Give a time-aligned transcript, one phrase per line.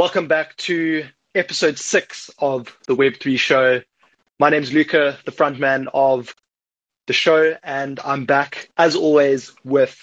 [0.00, 1.04] Welcome back to
[1.34, 3.82] episode six of the Web3 show.
[4.38, 6.34] My name's Luca, the frontman of
[7.06, 9.94] the show, and I'm back as always with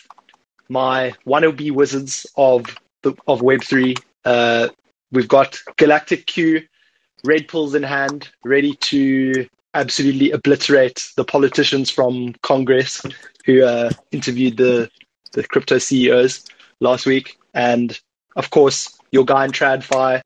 [0.69, 3.99] my wannabe wizards of the of Web3.
[4.23, 4.67] Uh,
[5.11, 6.61] we've got Galactic Q,
[7.23, 13.01] red pills in hand, ready to absolutely obliterate the politicians from Congress
[13.47, 14.91] who uh, interviewed the
[15.31, 16.45] the crypto CEOs
[16.79, 17.99] last week, and
[18.35, 20.21] of course your guy in TradFi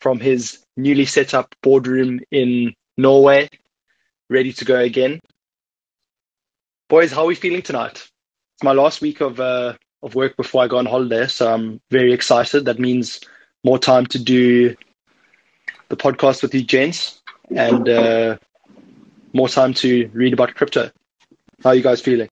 [0.00, 3.48] from his newly set up boardroom in Norway,
[4.28, 5.20] ready to go again.
[6.88, 7.92] Boys, how are we feeling tonight?
[8.54, 11.80] It's my last week of uh, of work before I go on holiday, so I'm
[11.90, 12.64] very excited.
[12.64, 13.20] That means
[13.64, 14.74] more time to do
[15.88, 17.20] the podcast with you gents
[17.54, 18.36] and uh,
[19.32, 20.90] more time to read about crypto.
[21.62, 22.28] How are you guys feeling?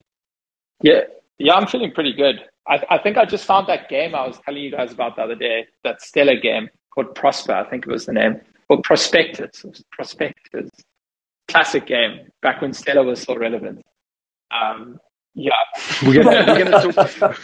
[0.83, 1.03] Yeah,
[1.39, 2.37] yeah, I'm feeling pretty good.
[2.69, 5.23] I, I think I just found that game I was telling you guys about the
[5.23, 9.65] other day, that Stellar game called Prosper, I think it was the name, or Prospectus.
[9.93, 10.71] Prospectus.
[11.49, 13.83] Classic game, back when Stellar was still relevant.
[14.51, 14.99] Um,
[15.35, 15.53] yeah.
[16.03, 17.39] We're gonna, we're gonna talk.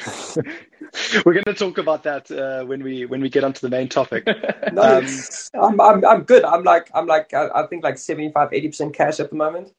[1.24, 4.26] we're gonna talk about that uh, when we when we get onto the main topic.
[4.72, 5.06] no, um,
[5.54, 6.44] I'm, I'm I'm good.
[6.44, 9.72] I'm like I'm like I, I think like 75, 80 percent cash at the moment.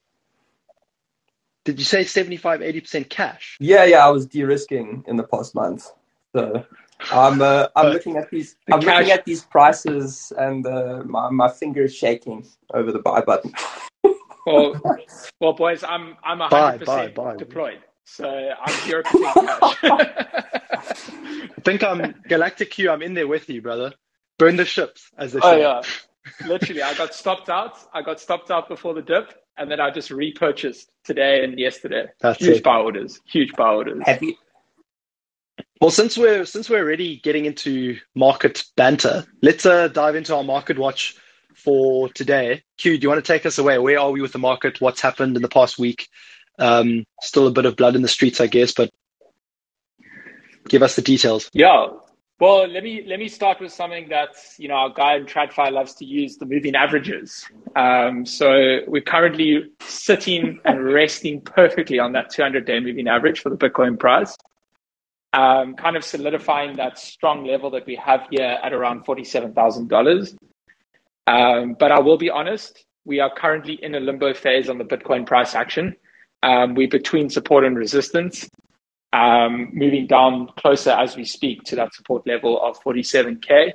[1.64, 3.56] Did you say 75, 80% cash?
[3.58, 5.90] Yeah, yeah, I was de-risking in the past month.
[6.34, 6.64] So
[7.10, 8.98] I'm uh, I'm looking at these I'm cash.
[8.98, 13.52] looking at these prices and uh, my my finger is shaking over the buy button.
[14.46, 14.80] well,
[15.40, 19.76] well, boys, I'm I'm hundred percent deployed, so I'm zero percent cash.
[19.82, 22.90] I think I'm Galactic Q.
[22.90, 23.94] I'm in there with you, brother.
[24.38, 25.60] Burn the ships, as they oh, say.
[25.60, 25.82] yeah,
[26.46, 26.82] literally.
[26.82, 27.78] I got stopped out.
[27.92, 32.06] I got stopped out before the dip, and then I just repurchased today and yesterday.
[32.20, 32.64] That's huge it.
[32.64, 33.20] buy orders.
[33.26, 34.02] Huge buy orders.
[34.04, 34.36] Happy.
[35.80, 40.44] Well, since we're since we're already getting into market banter, let's uh, dive into our
[40.44, 41.16] market watch
[41.54, 42.62] for today.
[42.78, 43.78] Q, do you want to take us away?
[43.78, 44.80] Where are we with the market?
[44.80, 46.08] What's happened in the past week?
[46.58, 48.90] Um, still a bit of blood in the streets, I guess, but
[50.68, 51.50] give us the details.
[51.52, 51.88] Yeah,
[52.40, 55.70] well, let me let me start with something that you know our guy in TradFi
[55.70, 57.46] loves to use the moving averages.
[57.76, 63.56] Um, so we're currently sitting and resting perfectly on that 200-day moving average for the
[63.56, 64.36] Bitcoin price,
[65.32, 69.82] um, kind of solidifying that strong level that we have here at around forty-seven thousand
[69.82, 70.34] um, dollars.
[71.26, 75.24] But I will be honest, we are currently in a limbo phase on the Bitcoin
[75.24, 75.94] price action.
[76.42, 78.50] Um, we're between support and resistance
[79.14, 83.72] um, moving down closer as we speak to that support level of 47K.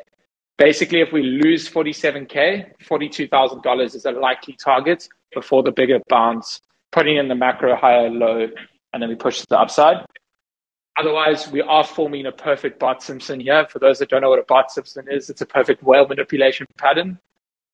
[0.58, 6.60] Basically, if we lose 47K, $42,000 is a likely target before the bigger bounce,
[6.92, 8.48] putting in the macro higher low,
[8.92, 10.06] and then we push to the upside.
[10.98, 13.66] Otherwise, we are forming a perfect Bart Simpson here.
[13.70, 16.68] For those that don't know what a Bart Simpson is, it's a perfect whale manipulation
[16.78, 17.18] pattern.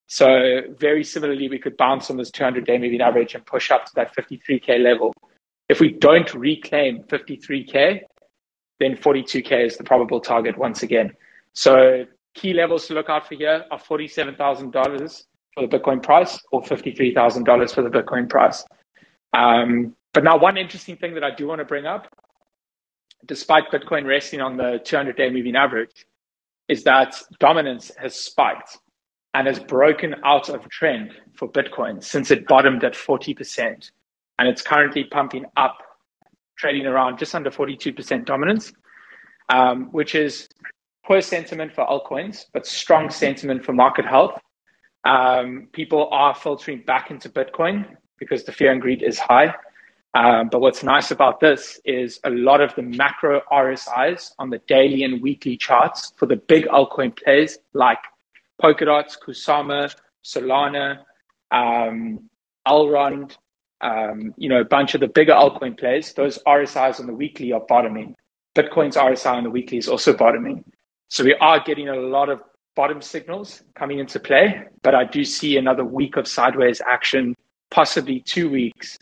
[0.05, 3.85] So very similarly, we could bounce on this 200 day moving average and push up
[3.85, 5.11] to that 53K level.
[5.67, 8.01] If we don't reclaim 53K,
[8.79, 11.11] then 42K is the probable target once again.
[11.53, 16.61] So key levels to look out for here are $47,000 for the Bitcoin price or
[16.61, 18.63] $53,000 for the Bitcoin price.
[19.33, 22.07] Um, but now, one interesting thing that I do want to bring up,
[23.25, 26.05] despite Bitcoin resting on the 200 day moving average,
[26.69, 28.77] is that dominance has spiked
[29.33, 33.91] and has broken out of trend for Bitcoin since it bottomed at 40%
[34.39, 35.77] and it's currently pumping up,
[36.57, 38.73] trading around just under 42% dominance,
[39.49, 40.47] um, which is
[41.05, 44.39] poor sentiment for altcoins, but strong sentiment for market health.
[45.03, 47.85] Um, people are filtering back into Bitcoin
[48.17, 49.53] because the fear and greed is high.
[50.15, 54.59] Um, but what's nice about this is a lot of the macro RSIs on the
[54.59, 57.99] daily and weekly charts for the big altcoin plays like
[58.61, 60.99] Polkadot, Kusama, Solana,
[61.51, 62.29] um,
[63.85, 67.51] um, you know, a bunch of the bigger altcoin plays, those RSIs on the weekly
[67.51, 68.15] are bottoming.
[68.55, 70.63] Bitcoin's RSI on the weekly is also bottoming.
[71.09, 72.41] So we are getting a lot of
[72.75, 77.35] bottom signals coming into play, but I do see another week of sideways action,
[77.69, 78.97] possibly two weeks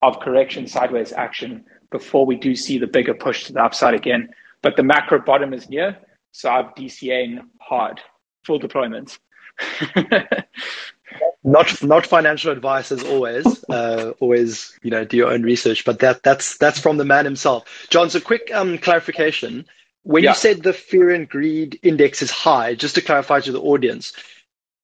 [0.00, 4.28] of correction sideways action before we do see the bigger push to the upside again.
[4.62, 5.98] But the macro bottom is near,
[6.30, 8.00] so I'm DCAing hard,
[8.44, 9.18] full deployment.
[11.42, 13.64] not not financial advice as always.
[13.68, 15.84] Uh, always, you know, do your own research.
[15.84, 17.86] But that that's that's from the man himself.
[17.88, 19.66] John, so quick um, clarification.
[20.02, 20.30] When yeah.
[20.30, 24.14] you said the fear and greed index is high, just to clarify to the audience,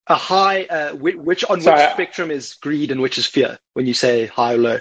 [0.06, 3.58] a high, uh, which, which on Sorry, which spectrum is greed and which is fear?
[3.72, 4.80] When you say high or low.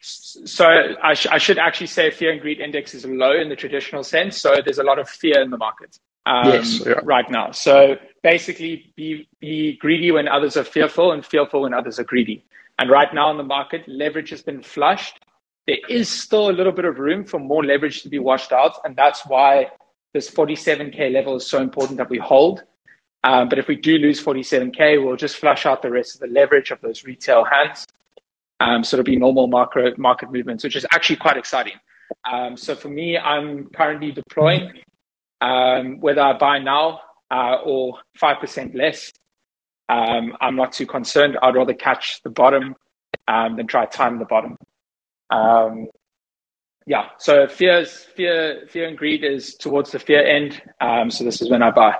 [0.00, 0.66] So
[1.02, 4.02] I, sh- I should actually say fear and greed index is low in the traditional
[4.02, 4.40] sense.
[4.40, 7.00] So there's a lot of fear in the market um, yes, yeah.
[7.02, 7.52] right now.
[7.52, 12.44] So basically be, be greedy when others are fearful and fearful when others are greedy.
[12.76, 15.20] And right now in the market, leverage has been flushed.
[15.68, 18.80] There is still a little bit of room for more leverage to be washed out.
[18.84, 19.68] And that's why
[20.12, 22.64] this 47K level is so important that we hold.
[23.22, 26.26] Um, but if we do lose 47K, we'll just flush out the rest of the
[26.26, 27.86] leverage of those retail hands.
[28.58, 31.74] Um, so it'll be normal market, market movements, which is actually quite exciting.
[32.28, 34.72] Um, so for me, I'm currently deploying,
[35.40, 39.12] um, whether I buy now uh, or 5% less.
[39.88, 41.38] Um, I'm not too concerned.
[41.40, 42.74] I'd rather catch the bottom
[43.28, 44.56] um, than try time the bottom.
[45.30, 45.88] Um,
[46.86, 50.60] yeah, so fears, fear, fear and greed is towards the fear end.
[50.80, 51.96] Um, so this is when I buy.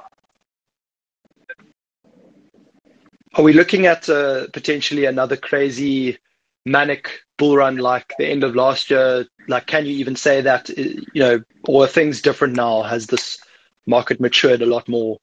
[3.35, 6.19] Are we looking at uh, potentially another crazy
[6.65, 9.27] manic bull run like the end of last year?
[9.49, 12.83] Like, can you even say that, you know, or are things different now?
[12.83, 13.39] Has this
[13.87, 15.19] market matured a lot more?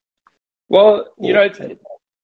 [0.69, 1.43] Well, you know,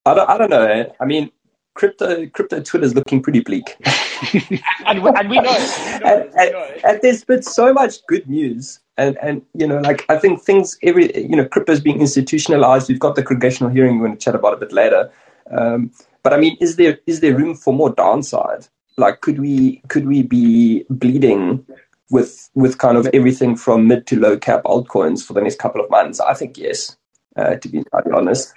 [0.06, 0.66] I don't, I don't know.
[0.66, 0.86] Eh?
[1.00, 1.32] I mean,
[1.76, 3.76] crypto crypto Twitter is looking pretty bleak.
[4.86, 5.52] and, we, and we know.
[5.52, 8.80] We know, and, we know and, and, there's been so much good news.
[8.98, 12.90] And, and you know, like I think things every you know, crypto is being institutionalized.
[12.90, 15.12] We've got the congressional hearing we're going to chat about a bit later.
[15.52, 15.92] Um,
[16.22, 18.68] but I mean, is there is there room for more downside?
[18.98, 21.66] Like, could we could we be bleeding
[22.10, 25.82] with with kind of everything from mid to low cap altcoins for the next couple
[25.82, 26.20] of months?
[26.20, 26.96] I think yes.
[27.36, 28.54] Uh, to be entirely honest.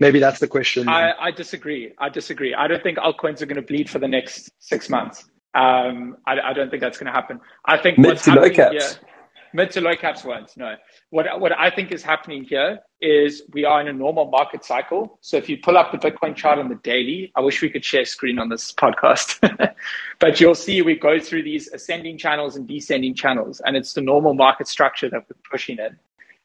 [0.00, 0.88] Maybe that's the question.
[0.88, 1.92] I, I, disagree.
[1.98, 2.54] I disagree.
[2.54, 5.24] I don't think altcoins are going to bleed for the next six months.
[5.54, 7.40] Um, I, I, don't think that's going to happen.
[7.64, 8.94] I think mid to low caps.
[8.94, 9.07] Here,
[9.52, 10.56] mid to low caps won't.
[10.56, 10.74] No.
[11.10, 15.18] What what I think is happening here is we are in a normal market cycle.
[15.20, 17.84] So if you pull up the Bitcoin chart on the daily, I wish we could
[17.84, 19.74] share screen on this podcast,
[20.18, 24.00] but you'll see we go through these ascending channels and descending channels, and it's the
[24.00, 25.96] normal market structure that we're pushing in.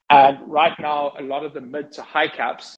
[0.10, 2.78] And right now, a lot of the mid to high caps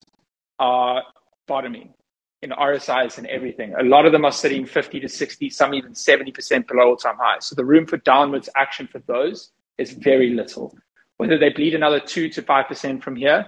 [0.60, 1.04] are
[1.48, 1.94] bottoming
[2.42, 3.74] in RSIs and everything.
[3.80, 7.18] A lot of them are sitting 50 to 60, some even 70% below all time
[7.20, 7.48] highs.
[7.48, 10.76] So the room for downwards action for those is very little.
[11.18, 13.46] Whether they bleed another 2 to 5% from here,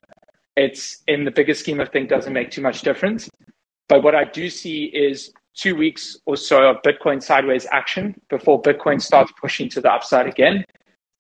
[0.56, 3.30] it's in the bigger scheme of things doesn't make too much difference.
[3.88, 8.62] But what I do see is two weeks or so of Bitcoin sideways action before
[8.62, 10.64] Bitcoin starts pushing to the upside again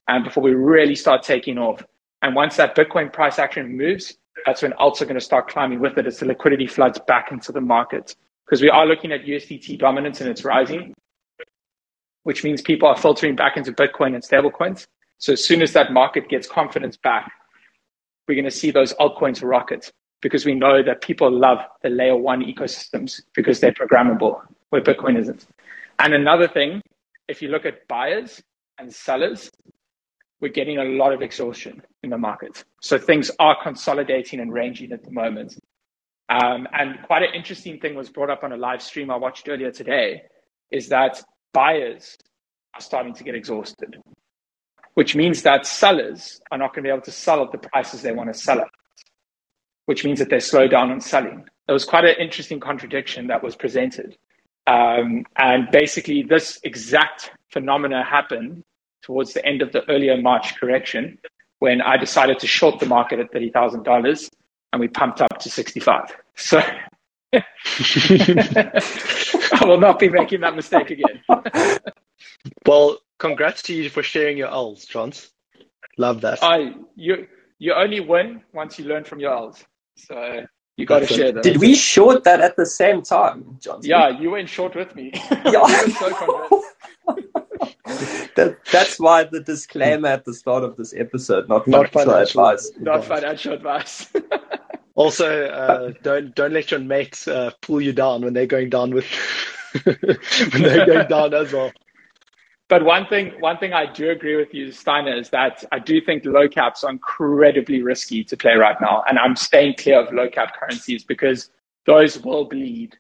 [0.08, 1.84] and before we really start taking off.
[2.22, 5.80] And once that Bitcoin price action moves, that's when alts are going to start climbing
[5.80, 8.16] with it as the liquidity floods back into the market.
[8.46, 10.94] Because we are looking at USDT dominance and it's rising,
[12.24, 14.88] which means people are filtering back into Bitcoin and stablecoins.
[15.18, 17.32] So as soon as that market gets confidence back,
[18.28, 19.92] we're going to see those altcoins rocket
[20.22, 25.18] because we know that people love the layer one ecosystems because they're programmable, where Bitcoin
[25.20, 25.46] isn't.
[26.00, 26.82] And another thing,
[27.28, 28.42] if you look at buyers
[28.78, 29.50] and sellers,
[30.40, 32.64] we're getting a lot of exhaustion in the market.
[32.82, 35.58] So things are consolidating and ranging at the moment.
[36.30, 39.48] Um, and quite an interesting thing was brought up on a live stream I watched
[39.50, 40.24] earlier today
[40.72, 41.24] is that
[41.54, 42.18] buyers
[42.76, 43.98] are starting to get exhausted,
[44.98, 48.02] which means that sellers are not going to be able to sell at the prices
[48.02, 48.68] they want to sell at,
[49.86, 51.46] which means that they slow down on selling.
[51.68, 54.18] There was quite an interesting contradiction that was presented.
[54.66, 58.64] Um, and basically, this exact phenomena happened
[59.04, 61.20] towards the end of the earlier March correction
[61.60, 64.30] when I decided to short the market at $30,000
[64.74, 66.06] and we pumped up to 65.
[66.34, 66.60] So
[67.34, 67.44] I
[69.62, 71.22] will not be making that mistake again.
[72.66, 75.30] well, congrats to you for sharing your L's, Johns.
[75.98, 76.44] Love that.
[76.44, 77.28] I, you,
[77.60, 79.64] you only win once you learn from your L's.
[79.96, 80.46] So
[80.78, 81.44] you got to share that.
[81.44, 83.90] Did we short that at the same time, Johnson?
[83.90, 85.12] Yeah, you went short with me.
[85.46, 85.66] Yeah.
[85.88, 86.64] so
[88.36, 92.72] that, that's why the disclaimer at the start of this episode, not, not financial advice.
[92.80, 94.12] Not financial advice.
[94.94, 98.94] also, uh, don't don't let your mates uh, pull you down when they're going down
[98.94, 99.06] with
[99.84, 101.72] when they're going down as well.
[102.70, 106.02] But one thing, one thing I do agree with you, Steiner, is that I do
[106.02, 110.14] think low caps are incredibly risky to play right now, and I'm staying clear of
[110.14, 111.50] low cap currencies because
[111.86, 112.98] those will bleed.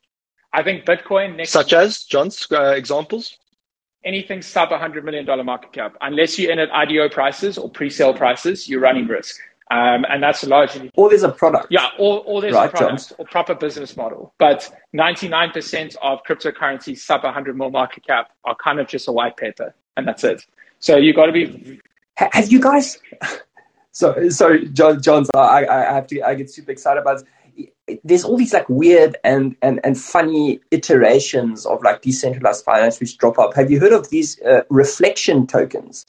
[0.53, 3.37] I think Bitcoin next, such as John's uh, examples
[4.07, 5.95] anything sub $100 million market cap.
[6.01, 9.37] Unless you're in at IDO prices or pre-sale prices, you're running risk.
[9.69, 10.89] Um, and that's largely.
[10.95, 11.67] Or there's a product.
[11.69, 14.33] Yeah, or, or there's right, a product or proper business model.
[14.39, 19.35] But 99% of cryptocurrencies sub 100 mil market cap are kind of just a white
[19.35, 20.45] paper, and that's it.
[20.79, 21.81] So you got to be.
[22.15, 22.99] Have you guys?
[23.93, 25.01] So, sorry, John.
[25.01, 25.27] John's.
[25.33, 26.21] I, I have to.
[26.21, 27.23] I get super excited about.
[27.87, 32.99] This there's all these like weird and, and, and funny iterations of like decentralized finance
[32.99, 33.55] which drop up.
[33.55, 36.05] Have you heard of these uh, reflection tokens?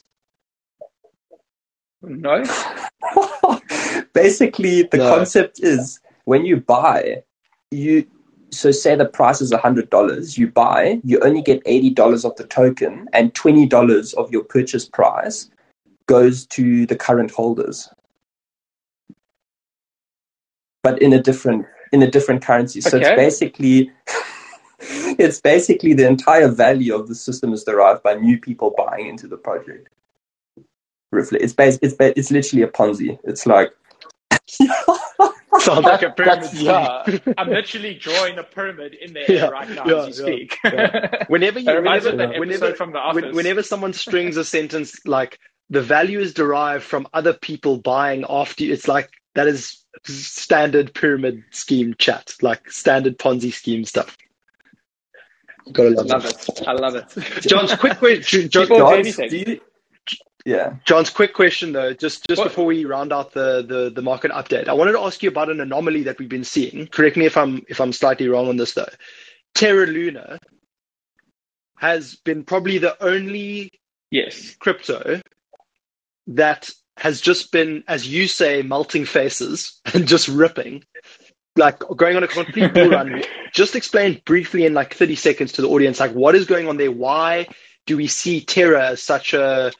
[2.01, 2.43] No.
[4.13, 5.09] basically, the No.
[5.09, 7.23] concept is when you buy,
[7.71, 8.05] you
[8.51, 10.37] so say the price is hundred dollars.
[10.37, 14.43] You buy, you only get eighty dollars of the token, and twenty dollars of your
[14.43, 15.49] purchase price
[16.07, 17.89] goes to the current holders,
[20.83, 22.81] but in a different in a different currency.
[22.81, 23.07] So Okay.
[23.07, 23.91] it's basically.
[25.19, 29.27] It's basically the entire value of the system is derived by new people buying into
[29.27, 29.89] the project.
[31.13, 33.19] It's bas- it's it's literally a Ponzi.
[33.25, 33.73] It's like
[35.59, 37.03] Sounds like a pyramid yeah,
[37.37, 40.57] I'm literally drawing a pyramid in there Yeah, right now yeah, as you speak.
[41.27, 45.39] Whenever you, whenever, that whenever, episode from The when- whenever someone strings a sentence like
[45.69, 50.93] the value is derived from other people buying after you, it's like that is standard
[50.93, 54.17] pyramid scheme chat, like standard Ponzi scheme stuff.
[55.71, 56.49] Gotta I love, love it.
[56.49, 56.67] it.
[56.67, 57.41] I love it.
[57.41, 58.49] John's quick question.
[58.49, 59.61] John, John, do you-
[60.49, 60.75] yeah.
[60.85, 62.49] John's quick question though, just just What?
[62.49, 65.49] before we round out the, the the market update, I wanted to ask you about
[65.49, 66.87] an anomaly that we've been seeing.
[66.87, 68.89] Correct me if I'm if I'm slightly wrong on this though.
[69.55, 70.39] Terra Luna
[71.77, 73.71] has been probably the only
[74.11, 74.55] Yes.
[74.59, 75.21] crypto
[76.27, 80.83] that has just been, as you say, melting faces and just ripping,
[81.55, 83.23] like going on a complete bull run.
[83.53, 86.77] Just explain briefly in like 30 seconds to the audience, like what is going on
[86.77, 86.91] there?
[86.91, 87.47] Why
[87.87, 89.71] do we see Terra as such a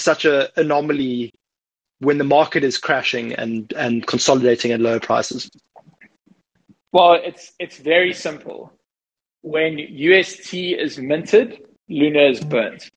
[0.00, 1.32] such a anomaly
[1.98, 5.50] when the market is crashing and and consolidating at lower prices?
[6.92, 8.72] Well, it's it's very simple.
[9.42, 12.90] When UST is minted, Luna is burnt,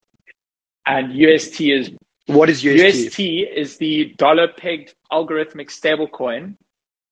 [0.85, 1.91] and UST is
[2.27, 3.05] What is UST?
[3.07, 6.55] UST is the dollar pegged algorithmic stablecoin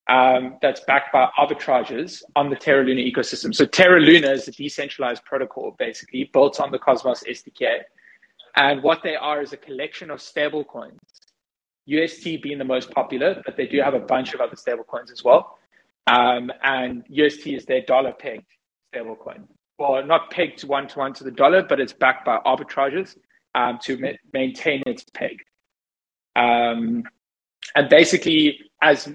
[0.10, 3.56] um, that's backed by arbitrages on the Terra Luna ecosystem.
[3.56, 7.82] So Terra Luna is a decentralized protocol, basically built on the Cosmos SDK,
[8.56, 11.00] and what they are is a collection of stablecoins.
[11.86, 15.24] UST being the most popular, but they do have a bunch of other stablecoins as
[15.24, 15.58] well.
[16.08, 18.46] Um, and UST is their dollar pegged
[18.94, 19.48] stablecoin.
[19.80, 23.18] Well, not pegged one to one to the dollar, but it's backed by arbitrages
[23.56, 25.38] um, to ma- maintain its peg.
[26.36, 27.04] Um,
[27.76, 29.12] and basically, as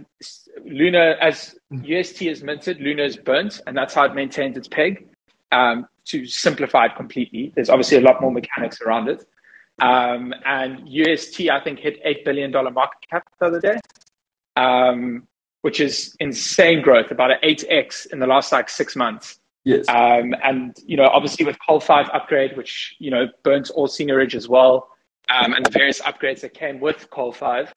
[0.64, 5.06] Luna, as UST is minted, Luna is burnt, and that's how it maintains its peg.
[5.52, 9.24] Um, to simplify it completely, there's obviously a lot more mechanics around it.
[9.80, 13.78] Um, and UST, I think, hit $8 billion market cap the other day,
[14.56, 15.26] um,
[15.62, 19.38] which is insane growth, about an 8x in the last like six months.
[19.64, 19.84] Yes.
[19.88, 24.34] Um, and, you know, obviously with Col 5 upgrade, which, you know, burnt all seigniorage
[24.34, 24.88] as well,
[25.30, 27.72] um, and the various upgrades that came with Col 5,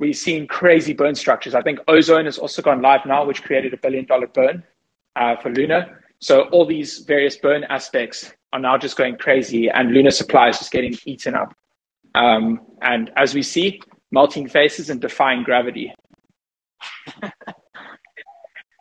[0.00, 1.54] we've seen crazy burn structures.
[1.54, 4.64] I think Ozone has also gone live now, which created a billion dollar burn
[5.16, 5.96] uh, for Luna.
[6.20, 10.58] So all these various burn aspects are now just going crazy, and Luna supply is
[10.58, 11.54] just getting eaten up.
[12.14, 13.80] Um, and as we see,
[14.10, 15.92] melting faces and defying gravity.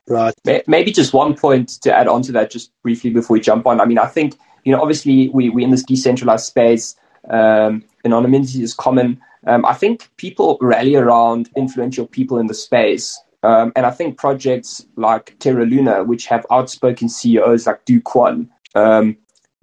[0.07, 0.33] Right.
[0.67, 3.79] Maybe just one point to add on to that, just briefly before we jump on.
[3.79, 6.95] I mean, I think you know, obviously, we we're in this decentralized space.
[7.29, 9.21] Um, anonymity is common.
[9.45, 14.17] Um, I think people rally around influential people in the space, um, and I think
[14.17, 19.17] projects like Terra Luna, which have outspoken CEOs like Do Kwon, um,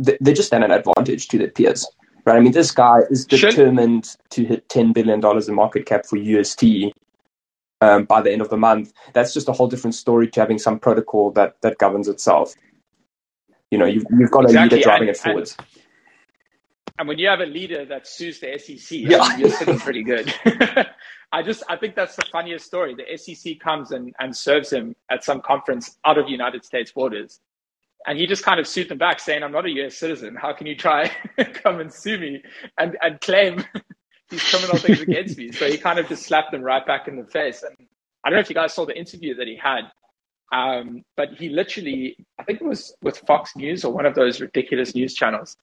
[0.04, 1.86] th- they just stand an advantage to their peers.
[2.26, 2.36] Right?
[2.36, 6.04] I mean, this guy is Should- determined to hit ten billion dollars in market cap
[6.06, 6.92] for UST
[7.80, 8.92] um, by the end of the month.
[9.14, 12.54] That's just a whole different story to having some protocol that that governs itself.
[13.70, 15.56] You know, you've, you've got a Exactly, leader driving and- it forwards.
[15.58, 15.66] And
[17.08, 19.18] when you have a leader that sues the SEC, Yeah.
[19.20, 20.32] I mean, you're sitting pretty good.
[21.32, 22.94] I just, I think that's the funniest story.
[22.94, 27.40] The SEC comes and, and serves him at some conference out of United States borders.
[28.06, 30.36] And he just kind of sued them back saying, I'm not a US citizen.
[30.36, 31.10] How can you try
[31.62, 32.42] come and sue me
[32.78, 33.64] and, and claim
[34.30, 35.52] these criminal things against me?
[35.52, 37.62] So he kind of just slapped them right back in the face.
[37.62, 37.76] And
[38.24, 39.82] I don't know if you guys saw the interview that he had.
[40.52, 44.40] Um, but he literally, I think it was with Fox News or one of those
[44.40, 45.56] ridiculous news channels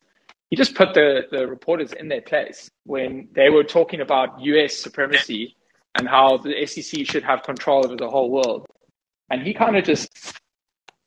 [0.50, 4.75] he just put the, the reporters in their place when they were talking about US
[4.75, 5.56] supremacy
[5.98, 8.66] and how the SEC should have control over the whole world.
[9.30, 10.10] And he kind of just,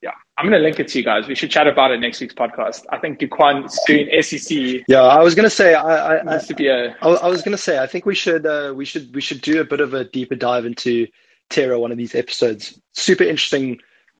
[0.02, 1.26] yeah, I'm going to link it to you guys.
[1.26, 2.84] We should chat about it next week's podcast.
[2.90, 6.54] I think Do Kwon doing SEC Yeah, I was gonna say I, I, I to
[6.54, 9.14] be a, I, I was going to say, I think we should uh, we should
[9.14, 11.06] we should do a bit of a deeper dive into
[11.48, 12.78] Terra one of these episodes.
[12.92, 13.78] Super interesting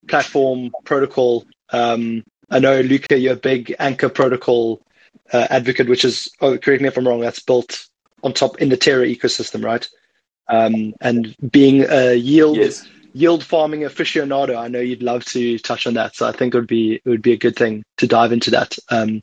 [0.09, 1.45] platform protocol.
[1.71, 4.83] Um, I know Luca, you're a big Anchor protocol
[5.33, 7.21] uh, advocate, which is oh, correct me if I'm wrong.
[7.21, 7.87] That's built
[8.23, 9.89] on top in the Terra ecosystem, right?
[10.49, 12.87] Um, and being a yield Yes.
[13.13, 16.17] yield farming aficionado, I know you'd love to touch on that.
[16.17, 18.51] So I think it would be it would be a good thing to dive into
[18.53, 18.77] that.
[18.89, 19.23] Um,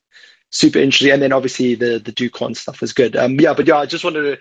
[0.49, 3.15] super interesting, and then obviously the the Do Kwon stuff is good.
[3.15, 4.39] Um, yeah, but yeah, I just wanted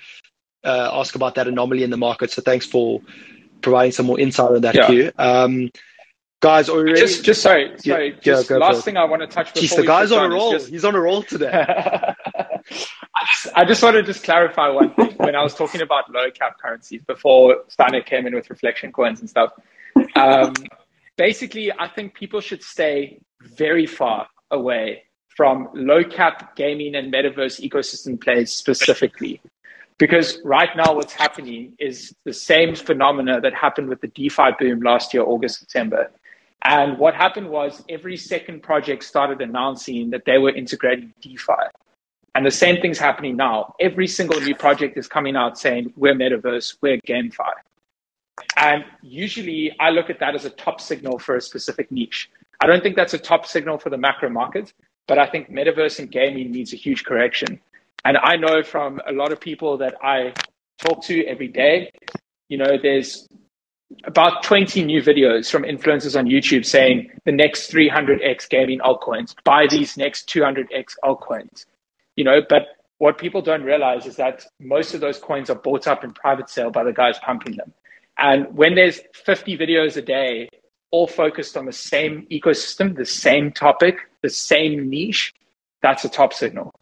[0.62, 2.30] to uh, ask about that anomaly in the market.
[2.30, 3.02] So thanks for
[3.62, 4.86] providing some more insight on that, yeah.
[4.86, 5.12] Q.
[5.18, 5.70] Um,
[6.40, 7.00] guys, are ready?
[7.00, 8.10] Just, just sorry, sorry.
[8.10, 10.34] Yeah, just yeah, last thing I want to touch before Jeez, the guy's on a
[10.34, 10.52] roll.
[10.52, 10.68] Just...
[10.68, 11.50] He's on a roll today.
[13.16, 15.14] I just, I just want to just clarify one thing.
[15.16, 19.20] When I was talking about low cap currencies before Steiner came in with reflection coins
[19.20, 19.52] and stuff,
[20.14, 20.54] um,
[21.16, 27.60] basically, I think people should stay very far away from low cap gaming and metaverse
[27.60, 29.40] ecosystem plays specifically.
[29.98, 34.80] Because right now, what's happening is the same phenomena that happened with the DeFi boom
[34.80, 36.10] last year, August, September.
[36.68, 41.52] And what happened was every second project started announcing that they were integrating DeFi.
[42.34, 43.76] And the same thing's happening now.
[43.78, 47.52] Every single new project is coming out saying, we're metaverse, we're GameFi.
[48.56, 52.28] And usually I look at that as a top signal for a specific niche.
[52.60, 54.72] I don't think that's a top signal for the macro market,
[55.06, 57.60] but I think metaverse and gaming needs a huge correction.
[58.04, 60.34] And I know from a lot of people that I
[60.78, 61.92] talk to every day,
[62.48, 63.28] you know, there's
[64.04, 69.66] about 20 new videos from influencers on YouTube saying the next 300x gaming altcoins, buy
[69.68, 71.66] these next 200x altcoins.
[72.16, 72.62] You know, but
[72.98, 76.48] what people don't realize is that most of those coins are bought up in private
[76.48, 77.72] sale by the guys pumping them.
[78.18, 80.48] And when there's 50 videos a day,
[80.90, 85.34] all focused on the same ecosystem, the same topic, the same niche,
[85.82, 86.72] that's a top signal.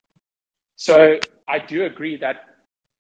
[0.77, 1.19] So
[1.49, 2.54] I do agree that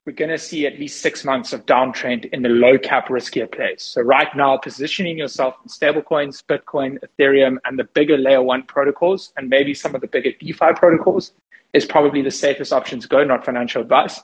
[0.06, 3.50] we're going to see at least six months of downtrend in the low cap riskier
[3.50, 3.82] plays.
[3.82, 9.32] So right now, positioning yourself in stablecoins, Bitcoin, Ethereum, and the bigger layer one protocols,
[9.36, 11.32] and maybe some of the bigger DeFi protocols,
[11.72, 13.24] is probably the safest option to go.
[13.24, 14.22] Not financial advice,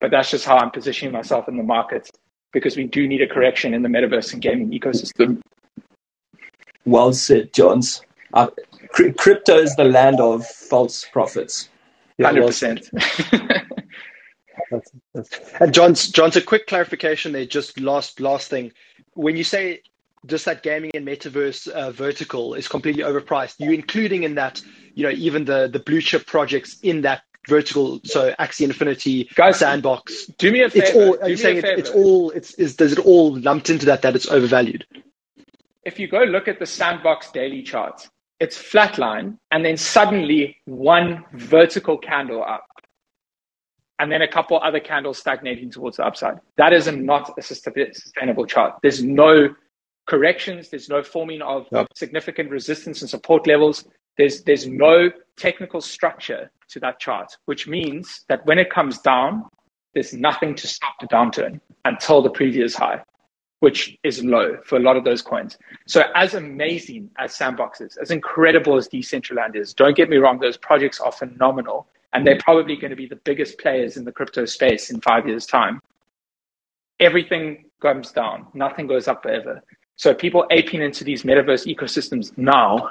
[0.00, 2.10] but that's just how I'm positioning myself in the market
[2.52, 5.42] because we do need a correction in the metaverse and gaming ecosystem.
[6.86, 8.00] Well said, Johns.
[8.32, 8.48] Uh,
[8.92, 11.68] crypto is the land of false prophets.
[12.20, 12.90] Hundred percent.
[15.60, 17.46] And John's John's a quick clarification there.
[17.46, 18.72] Just last last thing,
[19.14, 19.82] when you say
[20.26, 24.60] just that gaming and metaverse uh, vertical is completely overpriced, you including in that,
[24.94, 28.00] you know, even the the blue chip projects in that vertical.
[28.04, 30.26] So Axie Infinity, Guys, Sandbox.
[30.38, 30.86] Do me a favor.
[30.86, 31.22] It's all.
[31.22, 32.30] Are you saying it, it's all?
[32.30, 34.86] It's is does it all lumped into that that it's overvalued?
[35.84, 41.24] If you go look at the Sandbox daily charts, it's flatline, and then suddenly one
[41.32, 42.67] vertical candle up
[43.98, 46.38] and then a couple other candles stagnating towards the upside.
[46.56, 48.74] That is a, not a sustainable chart.
[48.82, 49.54] There's no
[50.06, 50.70] corrections.
[50.70, 53.84] There's no forming of significant resistance and support levels.
[54.16, 59.44] There's, there's no technical structure to that chart, which means that when it comes down,
[59.94, 63.02] there's nothing to stop the downturn until the previous high,
[63.60, 65.56] which is low for a lot of those coins.
[65.86, 70.38] So as amazing as Sandbox is, as incredible as Decentraland is, don't get me wrong,
[70.38, 74.12] those projects are phenomenal and they're probably going to be the biggest players in the
[74.12, 75.80] crypto space in five years' time.
[77.00, 79.62] Everything comes down, nothing goes up forever.
[79.96, 82.90] So people aping into these metaverse ecosystems now,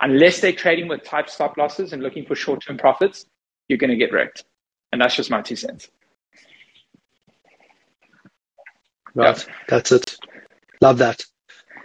[0.00, 3.26] unless they're trading with type stop losses and looking for short-term profits,
[3.68, 4.44] you're going to get wrecked.
[4.92, 5.90] And that's just my two cents.
[9.14, 9.54] Right, yeah.
[9.68, 10.16] that's it.
[10.80, 11.24] Love that.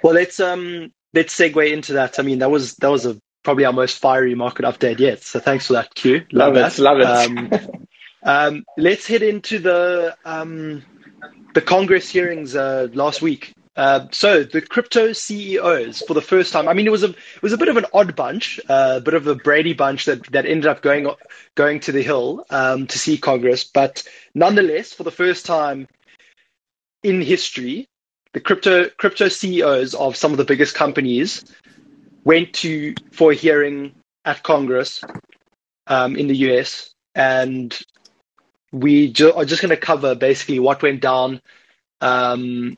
[0.04, 2.20] Well, let's um let's segue into that.
[2.20, 5.24] I mean, that was that was a probably our most fiery market update yet.
[5.24, 6.26] So thanks for that, Q.
[6.32, 6.80] Love, love it.
[6.80, 7.06] Love it.
[7.06, 7.88] Um,
[8.24, 10.84] um, let's head into the um,
[11.54, 13.54] the Congress hearings uh, last week.
[13.76, 16.68] Uh, so the crypto CEOs for the first time.
[16.68, 19.00] I mean, it was a it was a bit of an odd bunch, a uh,
[19.00, 21.08] bit of a Brady bunch that that ended up going
[21.56, 23.64] going to the Hill um, to see Congress.
[23.64, 24.04] But
[24.36, 25.88] nonetheless, for the first time
[27.02, 27.88] in history,
[28.34, 31.44] the crypto crypto CEOs of some of the biggest companies
[32.24, 35.04] went to for a hearing at Congress
[35.88, 37.78] um, in the US, and
[38.72, 41.42] we ju- are just going to cover basically what went down,
[42.02, 42.78] um,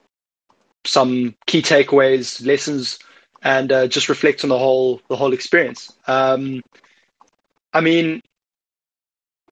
[0.86, 3.00] some key takeaways, lessons,
[3.42, 5.92] and uh, just reflect on the whole the whole experience.
[6.08, 6.62] Um,
[7.74, 8.22] I mean,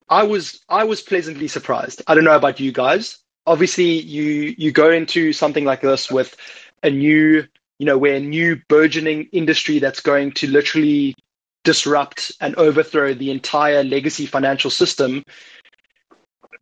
[0.10, 2.02] I was I was pleasantly surprised.
[2.08, 3.20] I don't know about you guys.
[3.46, 6.36] Obviously, you you go into something like this with
[6.82, 7.46] a new
[7.80, 11.16] you know, we're a new burgeoning industry that's going to literally
[11.64, 15.24] disrupt and overthrow the entire legacy financial system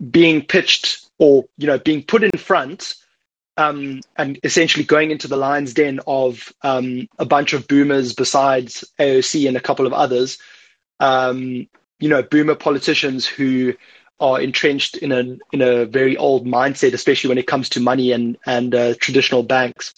[0.09, 2.95] being pitched or, you know, being put in front
[3.57, 8.85] um, and essentially going into the lion's den of um, a bunch of boomers besides
[8.99, 10.37] AOC and a couple of others,
[10.99, 11.67] um,
[11.99, 13.73] you know, boomer politicians who
[14.19, 18.11] are entrenched in a in a very old mindset, especially when it comes to money
[18.11, 19.93] and and uh, traditional banks.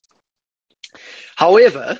[1.35, 1.99] However,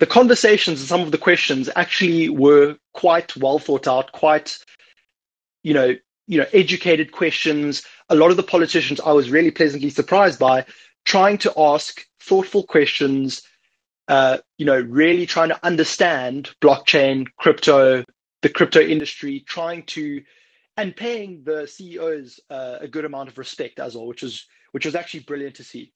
[0.00, 4.58] the conversations and some of the questions actually were quite well thought out, quite,
[5.62, 5.94] you know,
[6.26, 7.82] you know, educated questions.
[8.08, 10.66] A lot of the politicians I was really pleasantly surprised by
[11.04, 13.42] trying to ask thoughtful questions,
[14.08, 18.04] uh, you know, really trying to understand blockchain, crypto,
[18.42, 20.22] the crypto industry, trying to,
[20.76, 24.86] and paying the CEOs uh, a good amount of respect as well, which was which
[24.86, 25.92] was actually brilliant to see.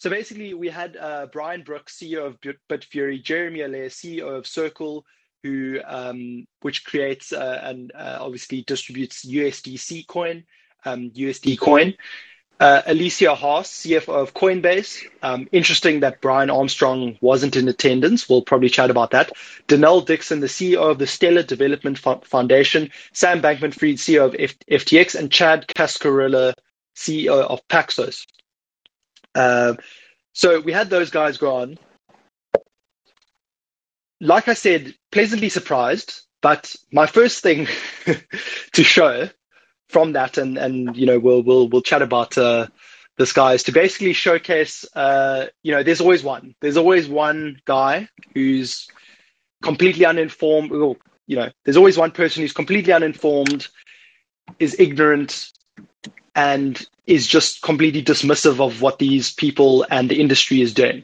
[0.00, 5.04] So basically, we had uh, Brian Brooks, CEO of Bitfury, Jeremy Allaire, CEO of Circle,
[5.42, 10.44] who um, which creates uh, and uh, obviously distributes USDC coin,
[10.86, 11.94] um, USD coin.
[12.58, 15.04] Uh, Alesia Haas, CFO of Coinbase.
[15.22, 18.26] Um, interesting that Brian Armstrong wasn't in attendance.
[18.26, 19.32] We'll probably chat about that.
[19.68, 22.90] Denelle Dixon, the CEO of the Stellar Development Foundation.
[23.12, 25.14] Sam Bankman Fried, CEO of F- FTX.
[25.14, 26.54] And Chad Cascarilla,
[26.94, 28.26] CEO of Paxos.
[29.34, 29.74] Uh,
[30.32, 31.78] so we had those guys go on.
[34.20, 36.22] Like I said, pleasantly surprised.
[36.42, 37.68] But my first thing
[38.72, 39.28] to show
[39.88, 42.68] from that, and and you know we'll we'll we'll chat about uh,
[43.18, 44.86] this guy is to basically showcase.
[44.94, 46.54] Uh, you know, there's always one.
[46.60, 48.88] There's always one guy who's
[49.62, 50.70] completely uninformed.
[50.70, 53.68] Well, you know, there's always one person who's completely uninformed,
[54.58, 55.52] is ignorant,
[56.34, 61.02] and is just completely dismissive of what these people and the industry is doing.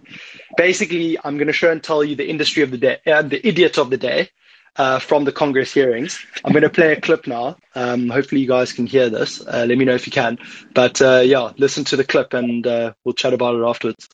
[0.57, 3.47] Basically, I'm going to show and tell you the industry of the day, uh, the
[3.47, 4.31] idiot of the day,
[4.77, 6.19] uh, from the Congress hearings.
[6.45, 7.57] I'm going to play a clip now.
[7.75, 9.41] Um, hopefully, you guys can hear this.
[9.41, 10.39] Uh, let me know if you can.
[10.75, 14.09] But uh, yeah, listen to the clip and uh, we'll chat about it afterwards.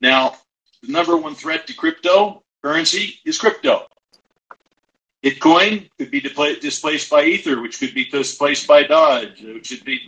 [0.00, 0.36] Now,
[0.82, 3.86] the number one threat to cryptocurrency is crypto.
[5.26, 9.98] Bitcoin could be displaced by Ether, which could be displaced by Doge, which should be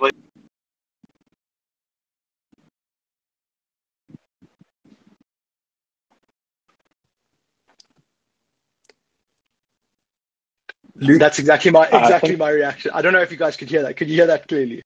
[11.00, 12.92] Luke, That's exactly my exactly uh, my reaction.
[12.94, 13.96] I don't know if you guys could hear that.
[13.96, 14.82] Could you hear that clearly?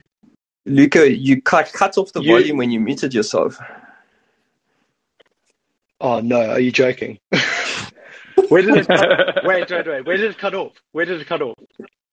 [0.65, 3.59] Luca, you cut cut off the you, volume when you muted yourself.
[6.01, 7.19] Oh no, are you joking?
[8.53, 10.07] where did it cut, wait, wait, wait.
[10.07, 10.73] Where did it cut off?
[10.93, 11.55] Where did it cut off?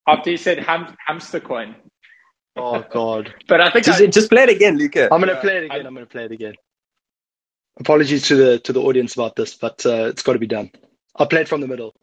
[0.07, 1.75] After you said ham, hamster coin.
[2.55, 3.33] Oh god.
[3.47, 5.09] but I think just, I, just play it again, Luca.
[5.11, 5.85] I'm gonna play it again.
[5.85, 6.53] I, am gonna play it again.
[7.79, 10.71] Apologies to the to the audience about this, but uh, it's got to be done.
[11.15, 11.93] I'll play it from the middle.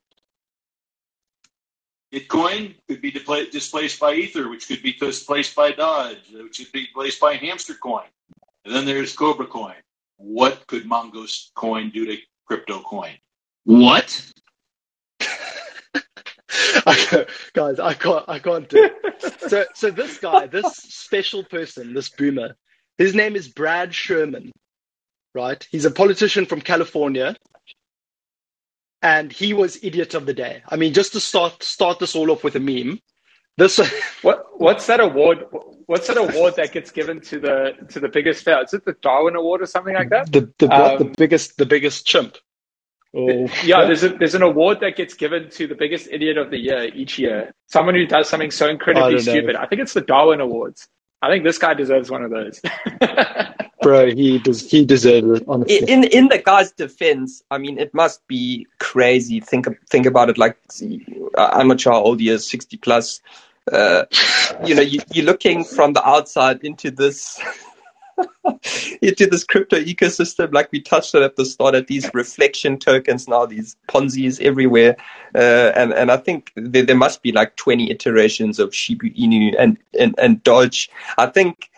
[2.12, 6.84] Bitcoin could be displaced by Ether, which could be displaced by Doge, which could be
[6.84, 8.06] displaced by Hamster Coin.
[8.64, 9.74] And then there's Cobra Coin.
[10.16, 13.16] What could Mongoose Coin do to Crypto Coin?
[13.66, 14.32] What?
[16.86, 19.50] I guys, I can't, I can't do it.
[19.50, 22.54] So, so this guy, this special person, this boomer,
[22.96, 24.52] his name is Brad Sherman,
[25.34, 25.66] right?
[25.70, 27.34] He's a politician from California
[29.02, 30.62] and he was idiot of the day.
[30.68, 33.00] I mean, just to start start this all off with a meme.
[33.56, 33.78] This
[34.22, 35.44] what what's that award?
[35.86, 38.60] What's that award that gets given to the to the biggest fail?
[38.60, 40.30] Is it the Darwin Award or something like that?
[40.30, 42.36] The the, um, the biggest the biggest chimp.
[43.16, 43.48] Oh.
[43.64, 46.58] Yeah, there's a, there's an award that gets given to the biggest idiot of the
[46.58, 47.54] year each year.
[47.66, 49.54] Someone who does something so incredibly I stupid.
[49.54, 49.60] Know.
[49.60, 50.86] I think it's the Darwin Awards.
[51.22, 52.60] I think this guy deserves one of those.
[53.82, 54.70] Bro, he does.
[54.70, 55.44] He deserves it.
[55.48, 59.40] Honestly, in in the guy's defense, I mean, it must be crazy.
[59.40, 60.36] Think think about it.
[60.36, 60.58] Like,
[61.38, 63.20] I'm not sure how old he is, sixty plus.
[63.70, 64.04] Uh,
[64.64, 67.40] you know, you, you're looking from the outside into this
[69.02, 73.28] into this crypto ecosystem, like we touched on at the start, at these reflection tokens
[73.28, 74.96] now, these Ponzi's everywhere,
[75.34, 79.54] uh, and and I think there, there must be like 20 iterations of Shiba Inu
[79.58, 80.90] and and, and Doge.
[81.18, 81.70] I think.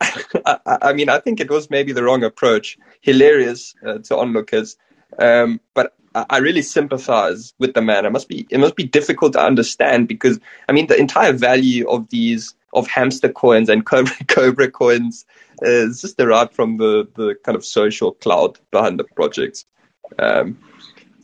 [0.00, 2.76] I, I, mean, I think it was maybe the wrong approach.
[3.00, 4.76] Hilarious uh, to onlookers,
[5.18, 8.06] um, but I really sympathize with the man.
[8.06, 11.88] It must be it must be difficult to understand because I mean the entire value
[11.88, 15.24] of these of hamster coins and cobra, cobra coins
[15.62, 19.66] is just derived from the, the kind of social cloud behind the projects.
[20.18, 20.58] Um,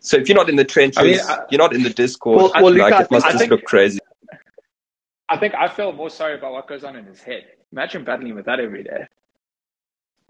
[0.01, 2.37] so if you're not in the trenches, I mean, I, you're not in the Discord,
[2.37, 3.99] well, well, like, Luca, it must I just think, look crazy.
[5.29, 7.45] I think I feel more sorry about what goes on in his head.
[7.73, 9.07] Imagine battling with that every day.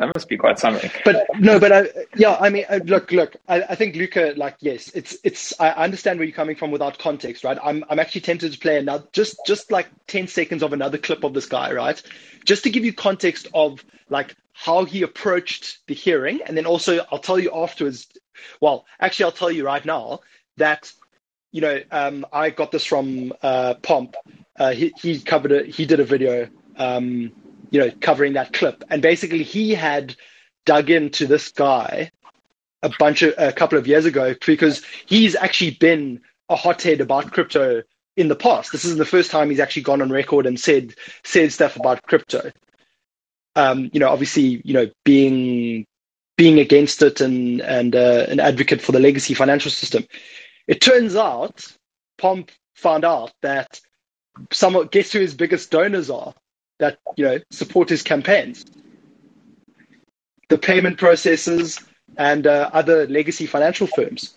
[0.01, 0.91] That must be quite something.
[1.05, 4.57] But no, but I, yeah, I mean, uh, look, look, I, I think Luca, like,
[4.61, 5.53] yes, it's, it's.
[5.61, 7.59] I understand where you're coming from without context, right?
[7.63, 11.23] I'm, I'm actually tempted to play another, just, just like ten seconds of another clip
[11.23, 12.03] of this guy, right?
[12.47, 17.05] Just to give you context of like how he approached the hearing, and then also
[17.13, 18.07] I'll tell you afterwards.
[18.59, 20.21] Well, actually, I'll tell you right now
[20.57, 20.91] that
[21.53, 24.17] you know um, I got this from uh, Pomp.
[24.59, 25.67] Uh, he, he covered it.
[25.67, 26.49] He did a video.
[26.77, 27.33] Um,
[27.71, 28.85] you know, covering that clip.
[28.91, 30.17] And basically, he had
[30.67, 32.11] dug into this guy
[32.83, 37.33] a bunch of a couple of years ago because he's actually been a hothead about
[37.33, 37.83] crypto
[38.17, 38.73] in the past.
[38.73, 42.03] This isn't the first time he's actually gone on record and said said stuff about
[42.03, 42.51] crypto.
[43.57, 45.87] Um, you know, obviously, you know, being
[46.37, 50.05] being against it and and uh, an advocate for the legacy financial system.
[50.67, 51.65] It turns out,
[52.19, 53.81] Pomp found out that
[54.53, 56.35] some guess who his biggest donors are
[56.81, 58.65] that you know support his campaigns.
[60.49, 61.83] The payment processors
[62.17, 64.37] and uh, other legacy financial firms.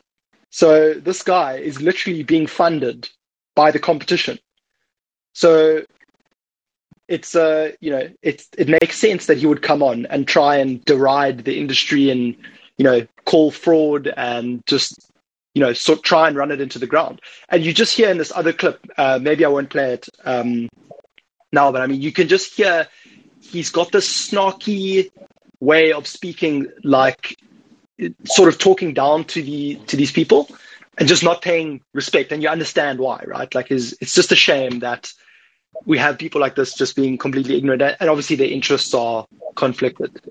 [0.52, 3.10] So this guy is literally being funded
[3.56, 4.38] by the competition.
[5.34, 5.84] So
[7.10, 10.56] it's uh you know it it makes sense that he would come on and try
[10.56, 12.36] and deride the industry and
[12.78, 15.12] you know call fraud and just
[15.54, 17.22] you know sort try and run it into the ground.
[17.50, 20.70] And you just hear in this other clip, uh, maybe I won't play it um,
[21.54, 22.88] now, but I mean you can just hear
[23.42, 25.12] he's got this snarky
[25.60, 27.38] way of speaking, like
[28.26, 30.50] sort of talking down to the to these people
[30.98, 32.32] and just not paying respect.
[32.32, 33.54] And you understand why, right?
[33.54, 35.12] Like, it's just a shame that
[35.86, 40.22] we have people like this just being completely ignorant, and obviously their interests are conflicted.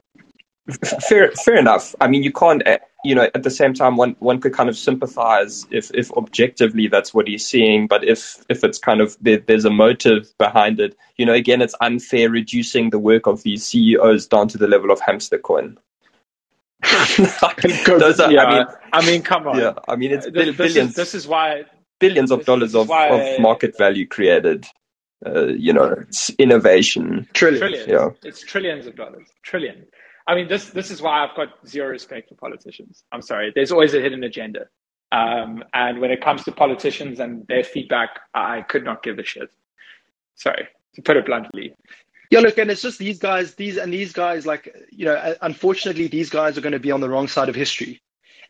[1.08, 1.94] Fair, fair enough.
[2.00, 4.68] I mean, you can't, uh, you know, at the same time, one one could kind
[4.68, 9.16] of sympathize if, if objectively that's what he's seeing, but if if it's kind of
[9.20, 13.42] there, there's a motive behind it, you know, again, it's unfair reducing the work of
[13.42, 15.78] these CEOs down to the level of hamster coin.
[17.86, 19.58] Those are, yeah, I mean, I mean, come on.
[19.58, 20.56] Yeah, I mean, it's this, billions.
[20.56, 21.64] This is, this is why
[21.98, 24.66] billions of dollars of, why, of market value created.
[25.24, 27.28] Uh, you know, it's innovation.
[27.32, 27.60] Trillions.
[27.60, 27.88] trillions.
[27.88, 28.28] Yeah.
[28.28, 29.28] It's trillions of dollars.
[29.44, 29.86] Trillion.
[30.26, 33.04] I mean, this this is why I've got zero respect for politicians.
[33.12, 33.52] I'm sorry.
[33.54, 34.66] There's always a hidden agenda.
[35.10, 39.24] Um, and when it comes to politicians and their feedback, I could not give a
[39.24, 39.50] shit.
[40.36, 41.74] Sorry, to put it bluntly.
[42.30, 46.06] Yeah, look, and it's just these guys, these and these guys, like you know, unfortunately,
[46.06, 48.00] these guys are going to be on the wrong side of history.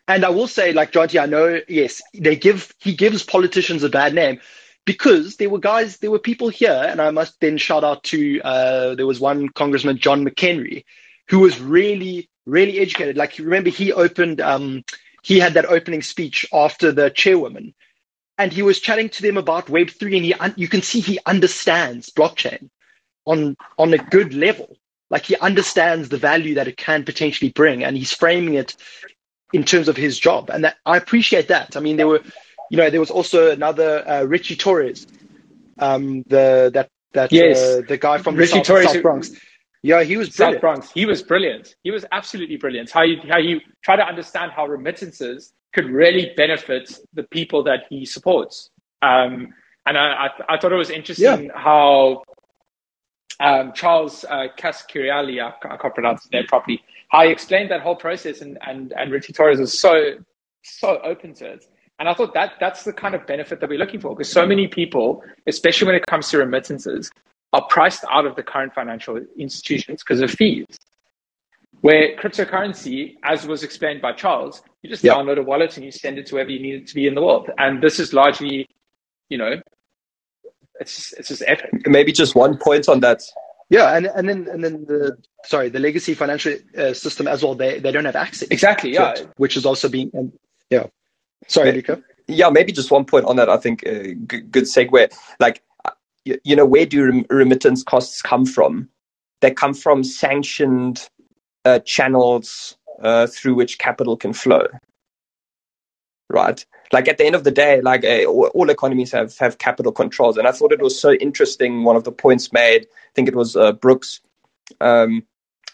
[0.07, 3.89] And I will say, like Jonty, I know, yes, they give he gives politicians a
[3.89, 4.39] bad name
[4.85, 8.41] because there were guys, there were people here, and I must then shout out to
[8.41, 10.85] uh, there was one Congressman John McHenry
[11.29, 13.17] who was really, really educated.
[13.17, 14.83] Like you remember, he opened, um,
[15.21, 17.73] he had that opening speech after the chairwoman,
[18.37, 21.19] and he was chatting to them about Web three, and he you can see he
[21.25, 22.69] understands blockchain
[23.25, 24.75] on on a good level.
[25.09, 28.75] Like he understands the value that it can potentially bring, and he's framing it
[29.53, 31.77] in terms of his job, and that I appreciate that.
[31.77, 32.21] I mean, there were,
[32.71, 35.05] you know, there was also another uh, Richie Torres,
[35.77, 37.61] um, the that that yes.
[37.61, 39.31] uh, the guy from Richie the South, Torres, South Bronx.
[39.83, 40.61] Yeah, he was South brilliant.
[40.61, 40.91] Bronx.
[40.91, 41.75] He was brilliant.
[41.83, 42.89] He was absolutely brilliant.
[42.89, 47.81] How you how you try to understand how remittances could really benefit the people that
[47.89, 48.69] he supports.
[49.01, 49.53] Um,
[49.85, 51.59] and I, I, I thought it was interesting Yeah.
[51.59, 52.23] how
[53.41, 57.81] um, Charles uh, Cascuriali, I, I can't pronounce his name properly, how he explained that
[57.81, 60.13] whole process, and and and Richie Torres was so
[60.63, 61.65] so open to it.
[61.99, 64.45] And I thought that that's the kind of benefit that we're looking for, because so
[64.45, 67.11] many people, especially when it comes to remittances,
[67.53, 70.65] are priced out of the current financial institutions because of fees.
[71.81, 75.13] Where cryptocurrency, as was explained by Charles, you just Yeah.
[75.13, 77.13] download a wallet and you send it to wherever you need it to be in
[77.15, 77.49] the world.
[77.57, 78.67] And this is largely,
[79.29, 79.61] you know,
[80.79, 81.69] it's it's just epic.
[81.87, 83.21] Maybe just one point on that.
[83.69, 87.55] Yeah, and and then and then the sorry, the legacy financial uh, system as well.
[87.55, 88.91] They they don't have access Exactly.
[88.91, 89.11] to Yeah.
[89.13, 90.31] it, which is also being um,
[90.69, 90.87] yeah.
[91.47, 91.75] Sorry, Yeah.
[91.75, 92.03] Luca.
[92.27, 93.49] Yeah, maybe just one point on that.
[93.49, 93.91] I think uh,
[94.27, 95.13] g- good segue.
[95.41, 95.61] Like,
[96.25, 98.89] you, you know, where do rem- remittance costs come from?
[99.41, 101.07] They come from sanctioned
[101.65, 104.67] uh, channels uh, through which capital can flow.
[106.29, 106.65] Right.
[106.91, 109.91] Like at the end of the day, like uh, all all economies have have capital
[109.91, 111.83] controls, and I thought it was so interesting.
[111.83, 114.21] One of the points made, I think it was uh, Brooks,
[114.79, 115.23] um,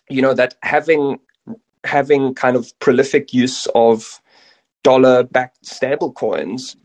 [0.09, 1.19] you know, that having
[1.83, 4.21] having kind of prolific use of
[4.83, 6.75] dollar backed stable coins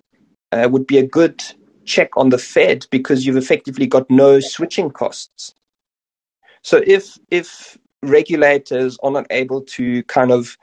[0.53, 1.43] uh, would be a good
[1.85, 5.55] check on the Fed because you've effectively got no switching costs.
[6.63, 10.57] So if if regulators are not able to kind of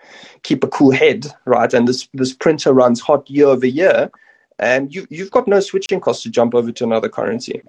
[0.43, 4.11] keep a cool head, right, and this this printer runs hot year over year,
[4.59, 7.61] and you you've got no switching costs to jump over to another currency.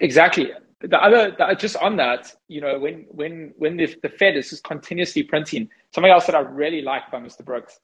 [0.00, 0.52] Exactly.
[0.80, 4.50] The other, the, just on that, you know, when when when the, the Fed is
[4.50, 7.44] just continuously printing, something else that I really like by Mr.
[7.44, 7.80] Brooks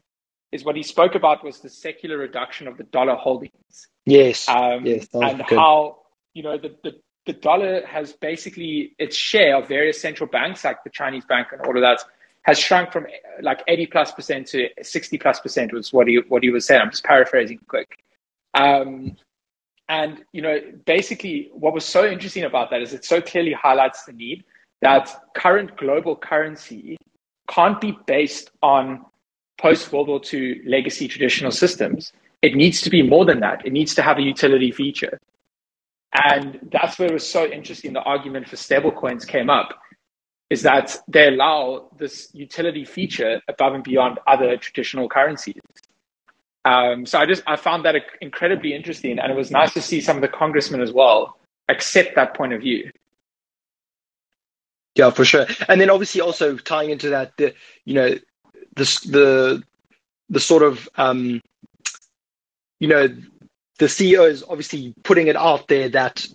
[0.52, 3.88] is what he spoke about was the secular reduction of the dollar holdings.
[4.04, 5.58] Yes, Um, yes, and good.
[5.58, 6.00] how
[6.34, 6.92] you know the, the
[7.26, 11.60] the dollar has basically its share of various central banks, like the Chinese bank and
[11.62, 12.04] all of that,
[12.42, 13.06] has shrunk from
[13.40, 15.72] like eighty plus percent to sixty plus percent.
[15.72, 16.80] Was what he what he was saying.
[16.80, 17.98] I'm just paraphrasing quick.
[18.54, 19.16] Um,
[19.88, 24.04] and you know, basically, what was so interesting about that is it so clearly highlights
[24.04, 24.44] the need
[24.80, 26.96] that current global currency
[27.48, 29.04] can't be based on
[29.62, 33.64] post World War II legacy traditional systems, it needs to be more than that.
[33.64, 35.20] It needs to have a utility feature.
[36.12, 37.92] And that's where it was so interesting.
[37.92, 39.70] The argument for stablecoins came up
[40.50, 45.62] is that they allow this utility feature above and beyond other traditional currencies.
[46.64, 50.00] Um, so I just I found that incredibly interesting, and it was nice to see
[50.00, 52.90] some of the congressmen as well accept that point of view.
[54.94, 55.46] Yeah, for sure.
[55.68, 57.54] And then obviously also tying into that, the
[57.86, 58.14] you know,
[58.76, 59.62] the the
[60.28, 61.40] the sort of um,
[62.82, 63.06] you know,
[63.78, 66.26] the CEO is obviously putting it out there that,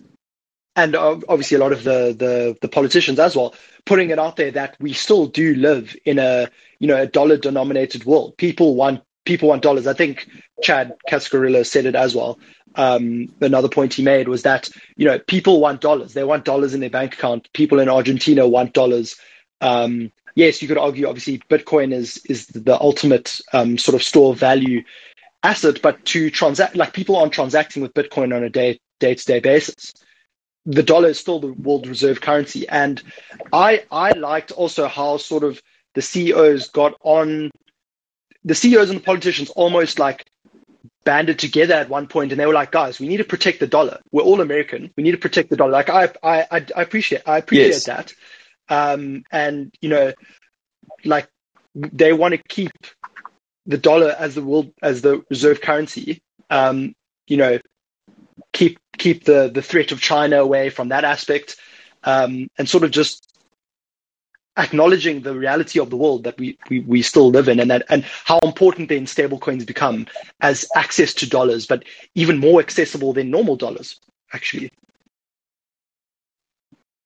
[0.74, 4.52] and obviously a lot of the the the politicians as well, putting it out there
[4.52, 6.48] that we still do live in a
[6.78, 8.38] you know a dollar denominated world.
[8.38, 9.86] People want people want dollars.
[9.86, 10.26] I think
[10.62, 12.38] Chad Cascarilla said it as well.
[12.76, 16.14] Um, another point he made was that you know people want dollars.
[16.14, 17.52] They want dollars in their bank account.
[17.52, 19.16] People in Argentina want dollars.
[19.60, 24.32] Um, yes, you could argue obviously Bitcoin is is the ultimate um, sort of store
[24.32, 24.84] of value
[25.42, 29.24] asset, but to transact like people aren't transacting with Bitcoin on a day day to
[29.24, 29.92] day basis.
[30.64, 33.02] The dollar is still the world reserve currency, and
[33.52, 35.60] I I liked also how sort of
[35.94, 37.50] the CEOs got on
[38.44, 40.24] the CEOs and the politicians almost like
[41.04, 43.66] banded together at one point and they were like, guys, we need to protect the
[43.66, 44.00] dollar.
[44.12, 44.92] We're all American.
[44.96, 45.72] We need to protect the dollar.
[45.72, 47.84] Like I, I, I appreciate, I appreciate yes.
[47.86, 48.12] that.
[48.68, 50.12] Um, and you know,
[51.04, 51.28] like
[51.74, 52.72] they want to keep
[53.66, 56.22] the dollar as the world, as the reserve currency.
[56.50, 56.94] Um,
[57.26, 57.58] you know,
[58.52, 61.56] keep, keep the, the threat of China away from that aspect.
[62.02, 63.28] Um, and sort of just
[64.56, 67.84] acknowledging the reality of the world that we, we, we still live in and that
[67.88, 70.06] and how important then stablecoins become
[70.40, 74.00] as access to dollars, but even more accessible than normal dollars,
[74.32, 74.70] actually.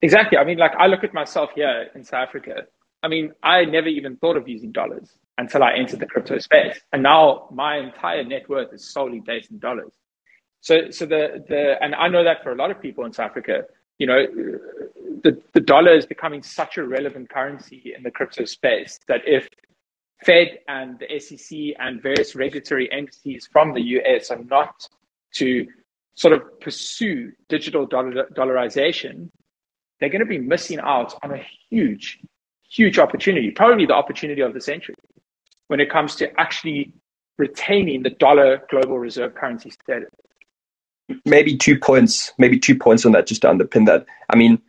[0.03, 0.39] Exactly.
[0.39, 2.65] I mean, like I look at myself here in South Africa.
[3.05, 6.81] I mean, I never even thought of using dollars until I entered the crypto space.
[6.93, 9.93] And now my entire net worth is solely based in dollars.
[10.61, 13.31] So so the the and I know that for a lot of people in South
[13.31, 13.65] Africa,
[13.99, 14.27] you know,
[15.23, 19.49] the, the dollar is becoming such a relevant currency in the crypto space that if
[20.25, 24.87] Fed and the SEC and various regulatory entities from the US are not
[25.35, 25.67] to
[26.15, 29.31] sort of pursue digital dollar, dollarization,
[30.03, 32.19] they're going to be missing out on a huge,
[32.69, 34.97] huge opportunity, probably the opportunity of the century,
[35.69, 36.93] when it comes to actually
[37.39, 40.09] retaining the dollar global reserve currency status.
[41.25, 44.07] Maybe two points, maybe two points on that just to underpin that.
[44.29, 44.61] I mean,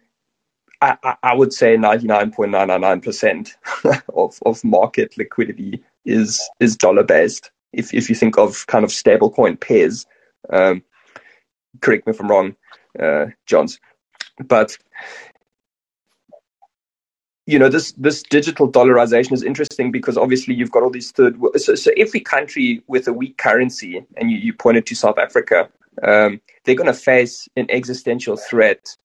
[0.81, 7.49] I, I would say 99.999% of, of market liquidity is is dollar based.
[7.71, 10.05] If if you think of kind of stablecoin pairs,
[10.51, 10.83] um,
[11.81, 12.55] correct me if I'm wrong,
[13.01, 13.79] uh, Johns,
[14.45, 14.77] but
[17.45, 21.37] you know this this digital dollarization is interesting because obviously you've got all these third
[21.57, 25.69] so, so every country with a weak currency and you, you pointed to south africa
[26.03, 28.95] um, they're going to face an existential threat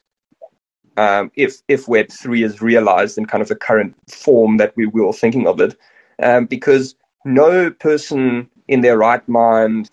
[0.99, 4.85] um, if if Web three is realized in kind of the current form that we
[4.87, 5.77] were all thinking of it,
[6.21, 9.91] um, because no person in their right mind,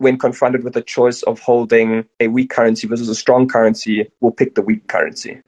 [0.00, 4.32] when confronted with the choice of holding a weak currency versus a strong currency, will
[4.32, 5.40] pick the weak currency.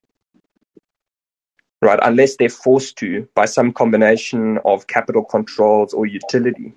[1.81, 6.73] Right, unless they're forced to by some combination of capital controls or utility.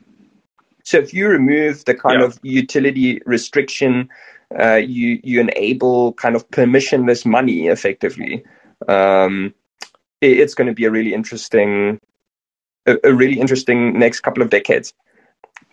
[0.84, 2.26] So if you remove the kind yeah.
[2.26, 4.10] of utility restriction
[4.58, 8.44] uh, you you enable kind of permissionless money effectively.
[8.88, 9.54] Um,
[10.22, 12.00] it, it's going to be a really interesting,
[12.86, 14.94] a, a, really interesting next couple of decades,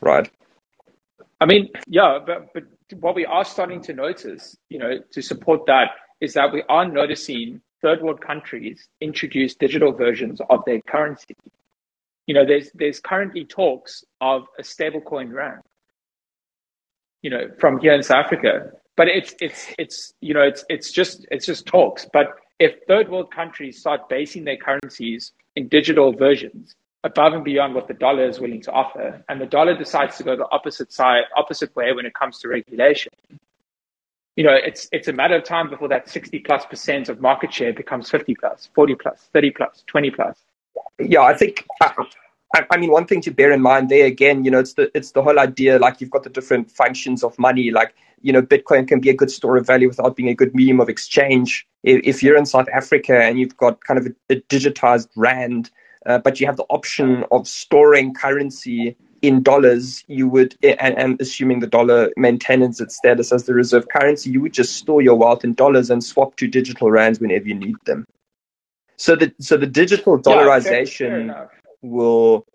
[0.01, 0.31] right?
[1.43, 2.65] I mean, yeah, but but
[3.01, 5.89] what we are starting to notice, you know, to support that
[6.21, 11.35] is that we are noticing third world countries introduce digital versions of their currency.
[12.29, 15.63] You know, there's there's currently talks of a stablecoin rand
[17.23, 18.71] you know, from here in South Africa.
[18.97, 22.07] But it's it's it's you know it's it's just it's just talks.
[22.13, 22.27] But
[22.61, 27.89] if third world countries start basing their currencies in digital versions above and beyond what
[27.89, 31.25] the dollar is willing to offer, and the dollar decides to go the opposite side,
[31.37, 33.13] opposite way when it comes to regulation,
[34.37, 37.53] you know, it's it's a matter of time before that 60 plus percent of market
[37.53, 40.39] share becomes 50 plus, 40 plus, 30 plus, 20 plus.
[40.99, 44.51] Yeah, I think I, I, mean, one thing to bear in mind there again, you
[44.51, 45.79] know, it's the it's the whole idea.
[45.79, 47.71] Like you've got the different functions of money.
[47.71, 50.55] Like you know, Bitcoin can be a good store of value without being a good
[50.55, 51.67] medium of exchange.
[51.83, 55.71] If, if you're in South Africa and you've got kind of a, a digitized rand,
[56.07, 61.21] uh, but you have the option of storing currency in dollars, you would, and, and,
[61.21, 65.15] assuming the dollar maintains its status as the reserve currency, you would just store your
[65.15, 68.05] wealth in dollars and swap to digital rands whenever you need them.
[68.97, 72.47] So the so the digital dollarization yeah, fair, fair will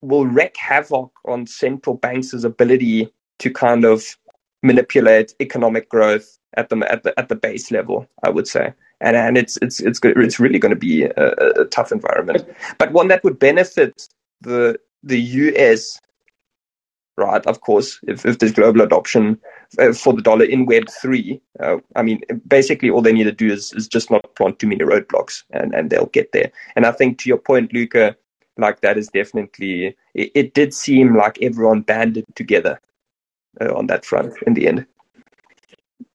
[0.00, 4.16] will wreak havoc on central banks' ability to kind of
[4.62, 8.06] manipulate economic growth at the at the at the base level.
[8.22, 11.64] I would say, and and it's it's it's it's really going to be a, a
[11.66, 12.48] tough environment,
[12.78, 14.08] but one that would benefit
[14.40, 15.98] the the US
[17.20, 17.46] right?
[17.46, 19.38] Of course, if, if there's global adoption
[19.78, 23.32] uh, for the dollar in Web three, uh, I mean, basically all they need to
[23.32, 26.50] do is, is just not plant too many roadblocks, and, and they'll get there.
[26.74, 28.16] And I think to your point, Luca,
[28.56, 32.80] like that is definitely it, it did seem like everyone banded together
[33.60, 34.86] uh, on that front in the end.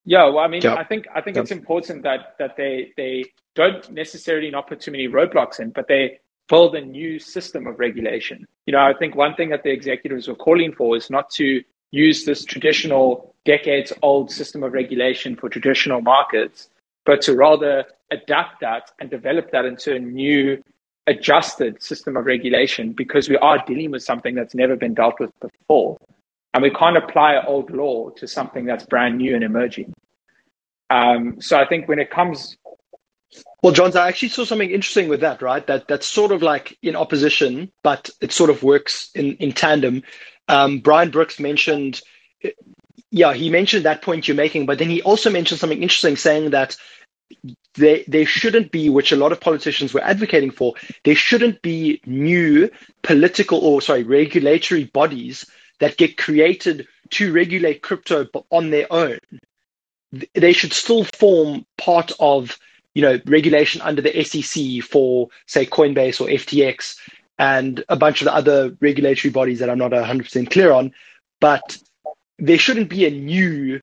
[0.06, 0.74] Yeah, well, I mean, yeah.
[0.74, 1.42] I think I think yeah.
[1.42, 3.24] it's important that that they they
[3.56, 7.80] don't necessarily not put too many roadblocks in, but they build a new system of
[7.80, 8.46] regulation.
[8.66, 11.60] You know, I think one thing that the executives were calling for is not to
[11.90, 16.68] use this traditional decades old system of regulation for traditional markets,
[17.04, 20.62] but to rather adapt that and develop that into a new
[21.08, 25.30] adjusted system of regulation because we are dealing with something that's never been dealt with
[25.40, 25.96] before.
[26.56, 29.92] And we can't apply old law to something that's brand new and emerging.
[30.88, 32.56] Um, so I think when it comes
[33.62, 35.66] well, Johns, I actually saw something interesting with that, right?
[35.66, 40.02] That that's sort of like in opposition, but it sort of works in in tandem.
[40.48, 42.00] Um, Brian Brooks mentioned,
[43.10, 46.52] yeah, he mentioned that point you're making, but then he also mentioned something interesting, saying
[46.52, 46.78] that
[47.74, 50.72] there there shouldn't be, which a lot of politicians were advocating for,
[51.04, 52.70] there shouldn't be new
[53.02, 55.44] political or sorry regulatory bodies
[55.80, 59.18] that get created to regulate crypto on their own.
[60.34, 62.58] They should still form part of
[62.96, 66.98] you know, regulation under the SEC for, say, Coinbase or FTX
[67.38, 70.94] and a bunch of the other regulatory bodies that I'm not 100% clear on.
[71.38, 71.76] But
[72.38, 73.82] there shouldn't be a new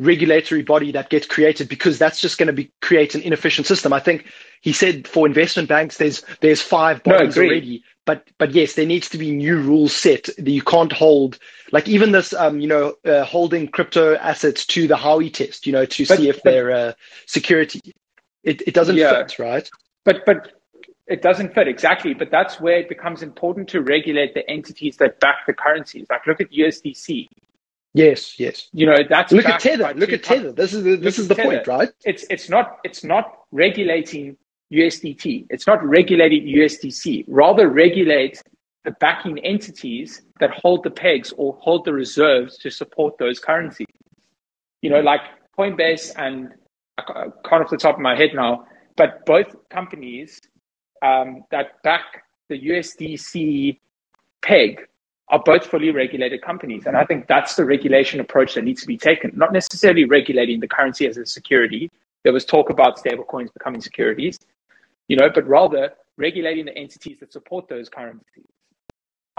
[0.00, 3.92] regulatory body that gets created because that's just going to be create an inefficient system.
[3.92, 4.26] I think
[4.62, 8.86] he said for investment banks, there's there's five bodies no, already, but but yes, there
[8.86, 10.24] needs to be new rules set.
[10.24, 11.38] that You can't hold
[11.70, 15.72] like even this, um, you know, uh, holding crypto assets to the Howey test, you
[15.72, 16.92] know, to but, see if but, they're uh,
[17.26, 17.80] security.
[18.42, 19.12] It, it doesn't yeah.
[19.12, 19.70] fit, right?
[20.04, 20.50] But but
[21.06, 22.12] it doesn't fit exactly.
[22.12, 26.08] But that's where it becomes important to regulate the entities that back the currencies.
[26.10, 27.28] Like look at USDC.
[27.94, 28.70] Yes, yes.
[28.72, 29.94] You know that's look at tether.
[29.94, 30.50] Look at tether.
[30.50, 31.48] This is the, this is the tether.
[31.48, 31.90] point, right?
[32.04, 34.36] It's it's not it's not regulating
[34.72, 35.46] USDT.
[35.50, 37.24] It's not regulating USDC.
[37.28, 38.42] Rather regulate
[38.84, 43.86] the backing entities that hold the pegs or hold the reserves to support those currencies.
[44.82, 45.20] You know, like
[45.58, 46.54] Coinbase and
[46.98, 48.66] I can't off the top of my head now,
[48.96, 50.40] but both companies
[51.02, 53.78] um, that back the USDC
[54.42, 54.86] peg
[55.28, 56.86] are both fully regulated companies.
[56.86, 60.60] And I think that's the regulation approach that needs to be taken, not necessarily regulating
[60.60, 61.90] the currency as a security.
[62.24, 64.38] There was talk about stablecoins becoming securities,
[65.10, 68.46] you know, but rather regulating the entities that support those currencies.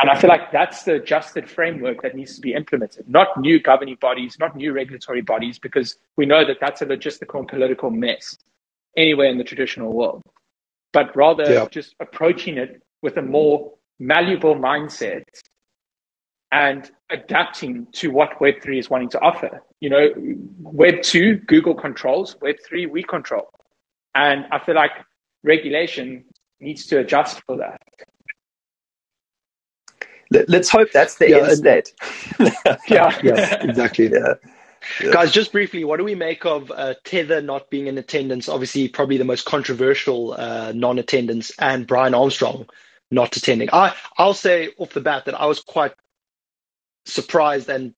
[0.01, 3.57] And I feel like that's the adjusted framework that needs to be implemented, not new
[3.57, 7.89] governing bodies, not new regulatory bodies, because we know that that's a logistical and political
[7.89, 8.37] mess
[8.97, 10.23] anywhere in the traditional world.
[10.91, 11.67] But rather yeah.
[11.71, 15.23] just approaching it with a more malleable mindset
[16.51, 19.63] and adapting to what Web3 is wanting to offer.
[19.79, 20.09] You know,
[20.63, 23.47] Web2, Google controls, Web3, we control.
[24.13, 24.91] And I feel like
[25.43, 26.25] regulation
[26.59, 27.81] needs to adjust for that
[30.31, 31.93] let's hope that's the yeah, end state.
[32.87, 34.09] yeah, yeah, exactly.
[34.11, 34.35] Yeah.
[34.99, 35.11] Yeah.
[35.11, 38.49] Guys, just briefly, what do we make of uh, Tether not being in attendance?
[38.49, 42.67] Obviously, probably the most controversial uh, non-attendance, and Brian Armstrong
[43.11, 43.69] not attending.
[43.71, 45.93] I I'll say off the bat that I was quite
[47.05, 47.93] surprised and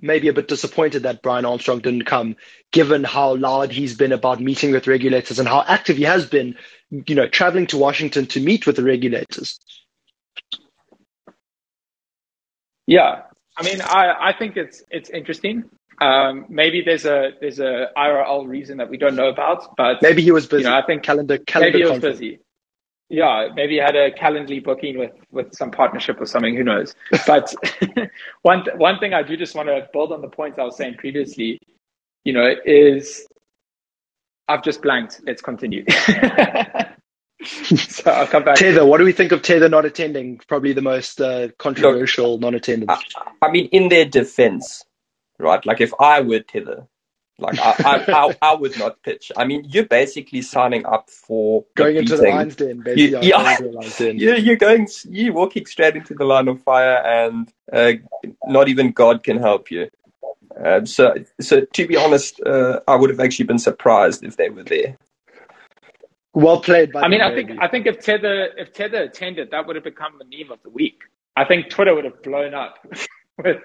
[0.00, 2.36] maybe a bit disappointed that Brian Armstrong didn't come,
[2.72, 6.56] given how loud he's been about meeting with regulators and how active he has been,
[6.90, 9.58] you know, traveling to Washington to meet with the regulators.
[12.86, 13.22] Yeah,
[13.56, 15.64] I mean, I, I think it's it's interesting.
[16.00, 20.22] Um, maybe there's a there's a IRL reason that we don't know about, but maybe
[20.22, 20.64] he was busy.
[20.64, 21.78] You know, I think calendar calendar.
[21.78, 22.40] Maybe he was busy.
[23.10, 26.56] Yeah, maybe he had a Calendly booking with with some partnership or something.
[26.56, 26.94] Who knows?
[27.26, 27.54] But
[28.42, 30.94] one one thing I do just want to build on the points I was saying
[30.94, 31.60] previously.
[32.24, 33.26] You know, is
[34.48, 35.20] I've just blanked.
[35.26, 35.84] Let's continue.
[37.44, 38.56] so I'll come back.
[38.56, 40.40] Tether, what do we think of Tether not attending?
[40.48, 43.04] Probably the most uh, controversial Look, non-attendance.
[43.16, 44.84] I, I, mean, in their defense,
[45.38, 45.64] right?
[45.66, 46.86] Like if I were Tether,
[47.38, 49.32] like I, I, I, I, would not pitch.
[49.36, 52.80] I mean, you're basically signing up for going into the lion's den.
[52.80, 53.58] Basically, you, yeah,
[53.98, 54.18] den.
[54.18, 57.92] You're, you're going, you're walking straight into the line of fire, and uh,
[58.46, 59.90] not even God can help you.
[60.62, 64.50] Um, so, so to be honest, uh, I would have actually been surprised if they
[64.50, 64.96] were there.
[66.34, 66.94] Well played.
[66.96, 70.18] I mean, I think I think if Tether if Tether attended, that would have become
[70.18, 71.02] the meme of the week.
[71.36, 72.76] I think Twitter would have blown up
[73.38, 73.58] with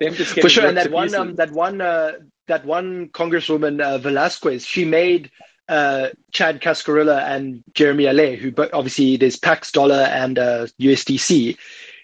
[0.00, 0.66] them just for sure.
[0.66, 2.12] And that one, um, that one, uh,
[2.50, 5.30] that one Congresswoman uh, Velázquez, she made
[5.68, 11.56] uh, Chad Cascarilla and Jeremy Allaire, who obviously there's Pax Dollar and uh, USDC.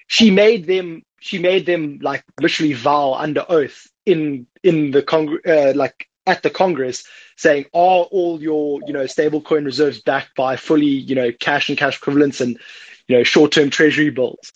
[0.06, 1.02] She made them.
[1.20, 6.44] She made them like literally vow under oath in in the Congress, uh, like at
[6.44, 7.02] the Congress,
[7.36, 11.76] saying, "Are all your you know stablecoin reserves backed by fully you know cash and
[11.76, 12.56] cash equivalents and
[13.08, 14.52] you know short term Treasury bills?"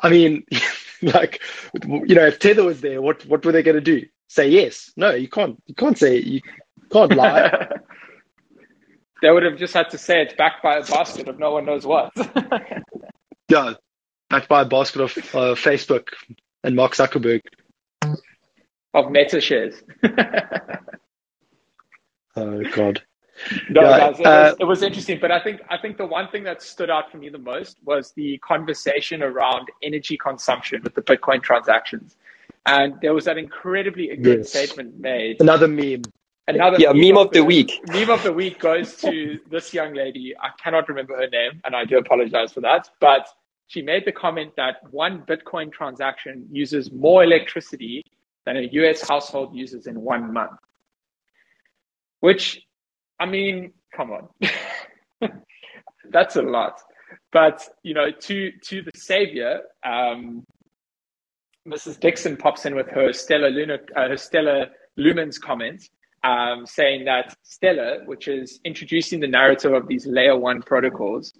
[0.00, 0.44] I mean,
[1.02, 1.40] like
[1.82, 4.06] you know, if Tether was there, what what were they going to do?
[4.28, 4.92] Say yes?
[4.96, 5.62] No, you can't.
[5.66, 6.40] You can't say you
[6.90, 7.68] can't lie.
[9.22, 11.64] they would have just had to say it's backed by a basket of no one
[11.64, 12.12] knows what.
[13.48, 13.74] yeah,
[14.30, 16.08] backed by a basket of uh, Facebook
[16.62, 17.40] and Mark Zuckerberg.
[18.94, 19.82] Of Meta shares.
[22.36, 23.02] oh God.
[23.68, 26.06] No, yeah, guys, it, uh, was, it was interesting, but I think I think the
[26.06, 30.82] one thing that stood out for me the most was the conversation around energy consumption
[30.84, 32.16] with the Bitcoin transactions,
[32.66, 34.50] and there was that incredibly good yes.
[34.50, 35.40] statement made.
[35.40, 36.02] Another meme.
[36.46, 37.80] Another yeah, meme, of, the, the week.
[37.88, 40.34] Meme of the week goes to this young lady.
[40.38, 42.90] I cannot remember her name, and I do apologize for that.
[43.00, 43.26] But
[43.66, 48.04] she made the comment that one Bitcoin transaction uses more electricity
[48.44, 50.58] than a US household uses in one month.
[52.20, 52.60] Which,
[53.18, 54.28] I mean, come on.
[56.10, 56.78] That's a lot.
[57.32, 60.44] But, you know, to, to the savior, um,
[61.68, 61.98] Mrs.
[61.98, 65.88] Dixon pops in with her Stella, Luna, uh, her Stellar Lumens comment
[66.22, 71.32] um, saying that Stellar, which is introducing the narrative of these layer one protocols,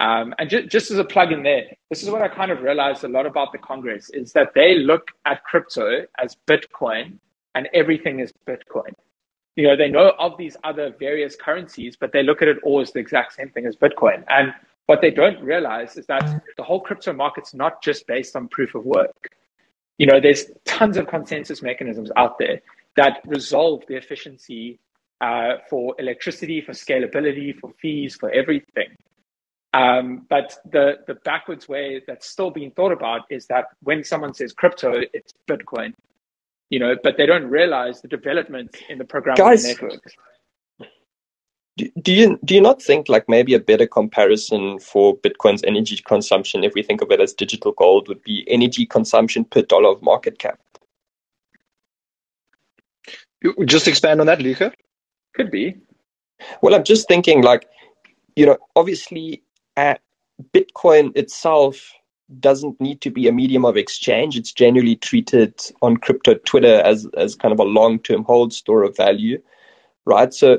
[0.00, 2.62] um, and ju- just as a plug in there, this is what I kind of
[2.62, 7.18] realized a lot about the Congress is that they look at crypto as Bitcoin
[7.54, 8.92] and everything is Bitcoin.
[9.56, 12.80] You know, they know of these other various currencies, but they look at it all
[12.80, 14.22] as the exact same thing as Bitcoin.
[14.28, 14.52] And
[14.86, 18.74] what they don't realize is that the whole crypto market's not just based on proof
[18.74, 19.30] of work.
[19.98, 22.60] You know, there's tons of consensus mechanisms out there
[22.96, 24.78] that resolve the efficiency
[25.20, 28.88] uh, for electricity, for scalability, for fees, for everything.
[29.72, 34.32] Um, but the, the backwards way that's still being thought about is that when someone
[34.32, 35.92] says crypto, it's Bitcoin,
[36.70, 40.14] you know, but they don't realize the development in the programming Guys, networks.
[41.76, 45.98] Do, do you do you not think like maybe a better comparison for Bitcoin's energy
[46.06, 49.90] consumption, if we think of it as digital gold, would be energy consumption per dollar
[49.90, 50.60] of market cap?
[53.66, 54.72] Just expand on that, Luca.
[55.34, 55.76] Could be.
[56.62, 57.68] Well, I'm just thinking, like,
[58.36, 59.42] you know, obviously,
[59.76, 60.00] at
[60.54, 61.92] Bitcoin itself
[62.40, 64.36] doesn't need to be a medium of exchange.
[64.36, 68.84] It's generally treated on crypto Twitter as as kind of a long term hold store
[68.84, 69.42] of value,
[70.06, 70.34] right?
[70.34, 70.58] So,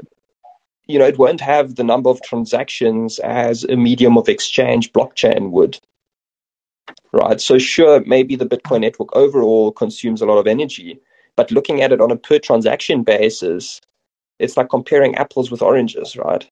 [0.88, 5.51] you know, it won't have the number of transactions as a medium of exchange blockchain
[5.51, 5.79] would,
[7.11, 7.41] right?
[7.41, 10.99] So, sure, maybe the Bitcoin network overall consumes a lot of energy,
[11.35, 13.81] but looking at it on a per transaction basis,
[14.39, 16.49] it's like comparing apples with oranges, right?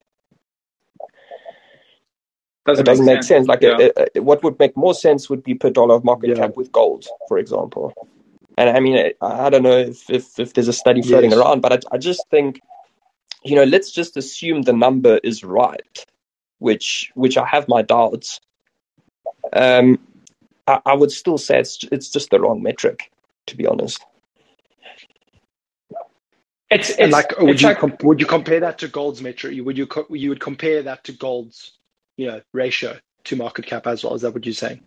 [2.65, 3.27] Doesn't it doesn't make, sense.
[3.27, 3.47] sense.
[3.47, 3.89] Like, yeah.
[3.95, 6.35] a, a, what would make more sense would be per dollar of market yeah.
[6.35, 7.93] cap with gold, for example.
[8.57, 11.39] And I mean, I, I don't know if, if, if there's a study floating yes.
[11.39, 12.59] around, but I, I just think,
[13.45, 16.05] you know, let's just assume the number is right,
[16.59, 18.41] which which I have my doubts.
[19.53, 19.99] Um,
[20.67, 23.11] I, I would still say it's it's just the wrong metric,
[23.47, 24.05] to be honest.
[26.71, 29.57] It's, it's like would it's you like, com- would you compare that to gold's metric?
[29.65, 31.77] Would you co- you would compare that to gold's
[32.17, 34.15] you know ratio to market cap as well?
[34.15, 34.81] Is that what you're saying?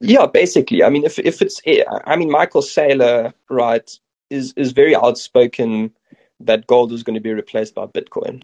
[0.00, 0.84] Yeah, basically.
[0.84, 1.60] I mean, if if it's
[2.06, 3.90] I mean Michael Saylor, right,
[4.30, 5.92] is is very outspoken
[6.40, 8.42] that gold is going to be replaced by Bitcoin.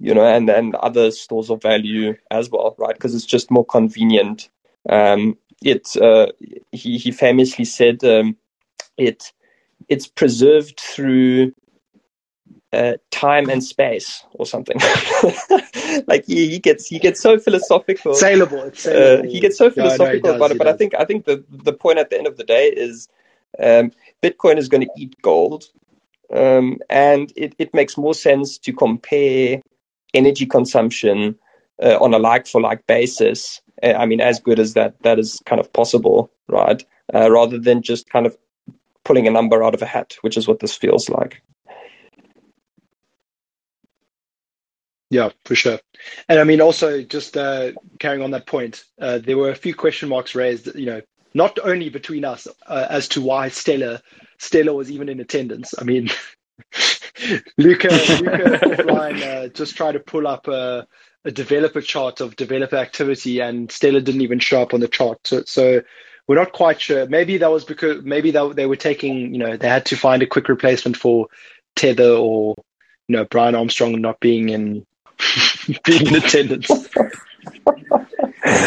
[0.00, 2.94] You know, and and other stores of value as well, right?
[2.94, 4.48] Because it's just more convenient.
[4.88, 6.28] Um, it uh,
[6.72, 8.36] he he famously said um,
[8.96, 9.32] it
[9.88, 11.52] it's preserved through
[12.72, 14.78] uh, time and space or something.
[16.06, 18.14] like he, he gets he gets so philosophical.
[18.14, 18.62] Saleable.
[18.64, 19.24] It's saleable.
[19.26, 20.58] Uh, he gets so philosophical yeah, about it.
[20.58, 20.74] But does.
[20.74, 23.08] I think I think the the point at the end of the day is
[23.62, 23.92] um,
[24.22, 25.64] Bitcoin is going to eat gold,
[26.34, 29.60] um, and it, it makes more sense to compare
[30.14, 31.38] energy consumption
[31.82, 33.60] uh, on a like for like basis.
[33.82, 36.84] Uh, I mean, as good as that that is kind of possible, right?
[37.14, 38.36] Uh, rather than just kind of
[39.04, 41.42] pulling a number out of a hat, which is what this feels like.
[45.10, 45.80] Yeah, for sure.
[46.28, 49.74] And I mean, also just uh, carrying on that point, uh, there were a few
[49.74, 51.00] question marks raised, you know,
[51.34, 54.02] not only between us uh, as to why Stella
[54.38, 55.74] Stellar was even in attendance.
[55.78, 56.10] I mean,
[57.58, 60.86] Luca, Luca offline uh, just tried to pull up a,
[61.24, 65.18] a developer chart of developer activity, and Stellar didn't even show up on the chart.
[65.26, 65.82] So, so
[66.26, 67.06] we're not quite sure.
[67.06, 70.22] Maybe that was because maybe that they were taking, you know, they had to find
[70.22, 71.26] a quick replacement for
[71.74, 72.54] Tether or
[73.08, 74.86] you know Brian Armstrong not being in
[75.84, 76.70] being in attendance.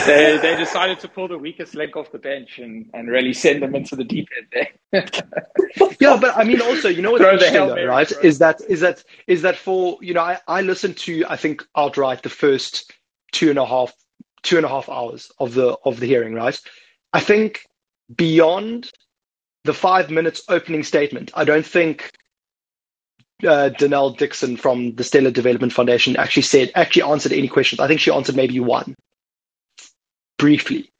[0.05, 3.61] they they decided to pull the weakest link off the bench and, and really send
[3.61, 5.05] them into the deep end there.
[5.99, 8.09] yeah, but I mean, also, you know what's interesting, though, right?
[8.09, 8.21] Bro.
[8.21, 11.65] Is that is that is that for you know, I, I listened to I think
[11.75, 12.91] outright the first
[13.31, 13.93] two and a half
[14.43, 16.59] two and a half hours of the of the hearing, right?
[17.13, 17.65] I think
[18.13, 18.91] beyond
[19.63, 22.11] the five minutes opening statement, I don't think
[23.43, 27.79] uh, Denelle Dixon from the Stellar Development Foundation actually said actually answered any questions.
[27.79, 28.95] I think she answered maybe one
[30.41, 30.91] briefly.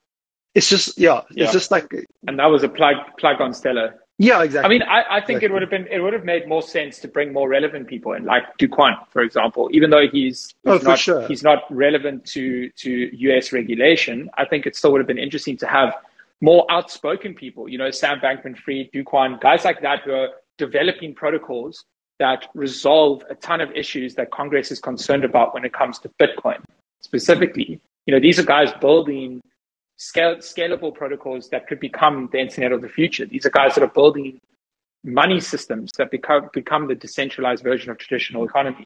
[0.53, 1.45] It's just yeah, yeah.
[1.45, 1.91] it's just like
[2.27, 3.95] and that was a plug plug on Stellar.
[4.17, 4.65] Yeah, exactly.
[4.65, 5.45] I mean, I, I think exactly.
[5.45, 8.13] it would have been it would have made more sense to bring more relevant people
[8.13, 9.69] in, like Kwon, for example.
[9.73, 11.27] Even though he's, he's oh, not sure.
[11.27, 15.57] he's not relevant to to US regulation, I think it still would have been interesting
[15.57, 15.95] to have
[16.41, 17.67] more outspoken people.
[17.67, 21.85] You know, Sam Bankman-Fried, Kwon, guys like that who are developing protocols
[22.19, 26.09] that resolve a ton of issues that Congress is concerned about when it comes to
[26.21, 26.61] Bitcoin
[27.01, 27.79] specifically.
[28.06, 29.41] You know, these are guys building
[29.97, 33.26] scale, scalable protocols that could become the internet of the future.
[33.26, 34.39] These are guys that are building
[35.04, 38.86] money systems that become become the decentralized version of traditional economies.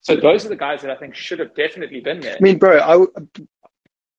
[0.00, 2.36] So those are the guys that I think should have definitely been there.
[2.36, 3.12] I mean, bro, I, w-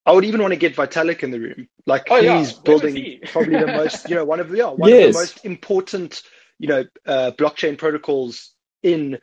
[0.06, 1.68] I would even want to get Vitalik in the room.
[1.86, 2.60] Like oh, he's yeah.
[2.64, 3.22] building he?
[3.26, 5.08] probably the most, you know, one of the yeah, one yes.
[5.08, 6.24] of the most important
[6.64, 8.54] you know, uh, blockchain protocols
[8.84, 9.18] in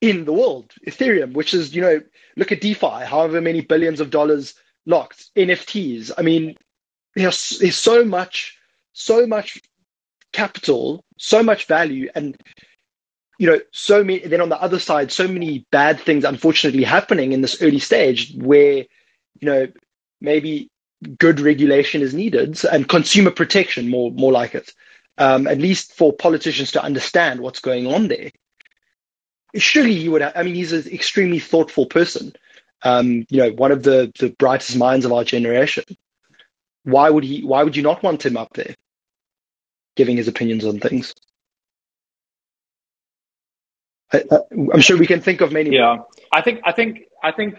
[0.00, 2.00] in the world, Ethereum, which is, you know,
[2.36, 6.12] look at DeFi, however many billions of dollars locked, NFTs.
[6.16, 6.56] I mean,
[7.14, 8.58] there's, there's so much,
[8.92, 9.60] so much
[10.32, 12.36] capital, so much value, and
[13.38, 14.20] you know, so many.
[14.20, 18.34] Then on the other side, so many bad things, unfortunately, happening in this early stage,
[18.36, 18.76] where
[19.40, 19.68] you know
[20.22, 20.70] maybe
[21.18, 24.72] good regulation is needed and consumer protection, more more like it
[25.18, 28.30] um, at least for politicians to understand what's going on there.
[29.58, 30.22] Surely you would.
[30.22, 32.32] Have, I mean, he's an extremely thoughtful person.
[32.82, 35.84] Um, you know, one of the the brightest minds of our generation.
[36.84, 37.42] Why would he?
[37.42, 38.74] Why would you not want him up there,
[39.96, 41.14] giving his opinions on things?
[44.12, 45.74] I, am sure we can think of many.
[45.74, 45.96] Yeah,
[46.32, 46.60] I think.
[46.64, 47.00] I think.
[47.22, 47.56] I think.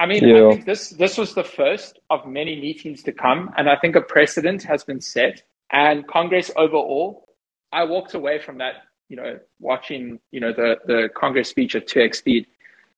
[0.00, 0.46] I mean, yeah.
[0.46, 3.94] I think this this was the first of many meetings to come, and I think
[3.96, 7.26] a precedent has been set and Congress overall,
[7.72, 8.74] I walked away from that,
[9.12, 12.46] you know, watching, you know, the, the Congress speech at 2x speed.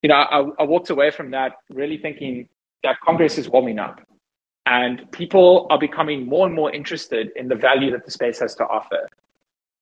[0.00, 2.48] You know, I, I walked away from that really thinking
[2.84, 4.00] that Congress is warming up
[4.64, 8.54] and people are becoming more and more interested in the value that the space has
[8.54, 9.08] to offer.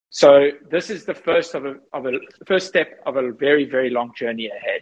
[0.09, 2.13] So this is the first of a, of a
[2.47, 4.81] first step of a very, very long journey ahead.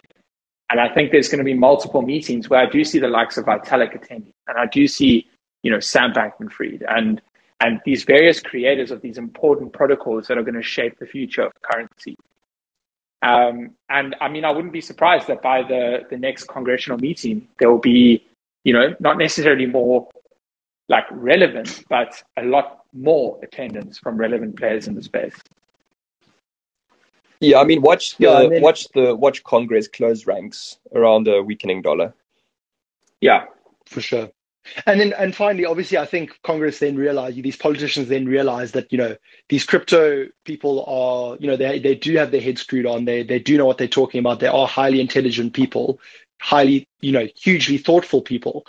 [0.69, 3.37] And I think there's going to be multiple meetings where I do see the likes
[3.37, 5.27] of Vitalik attending, and I do see,
[5.63, 7.21] you know, Sam Bankman-Fried and
[7.61, 11.43] and these various creators of these important protocols that are going to shape the future
[11.43, 12.17] of currency.
[13.21, 17.47] Um, and I mean, I wouldn't be surprised that by the, the next congressional meeting,
[17.59, 18.25] there will be,
[18.63, 20.09] you know, not necessarily more
[20.89, 25.35] like relevant, but a lot more attendance from relevant players in the space.
[27.39, 31.27] Yeah, I mean, watch the yeah, I mean, watch the watch Congress close ranks around
[31.27, 32.13] a weakening dollar.
[33.19, 33.45] Yeah,
[33.85, 34.31] for sure.
[34.85, 38.91] And then, and finally, obviously, I think Congress then realized, these politicians then realized that,
[38.91, 39.15] you know,
[39.49, 43.05] these crypto people are, you know, they, they do have their heads screwed on.
[43.05, 44.39] They, they do know what they're talking about.
[44.39, 45.99] They are highly intelligent people,
[46.39, 48.65] highly, you know, hugely thoughtful people.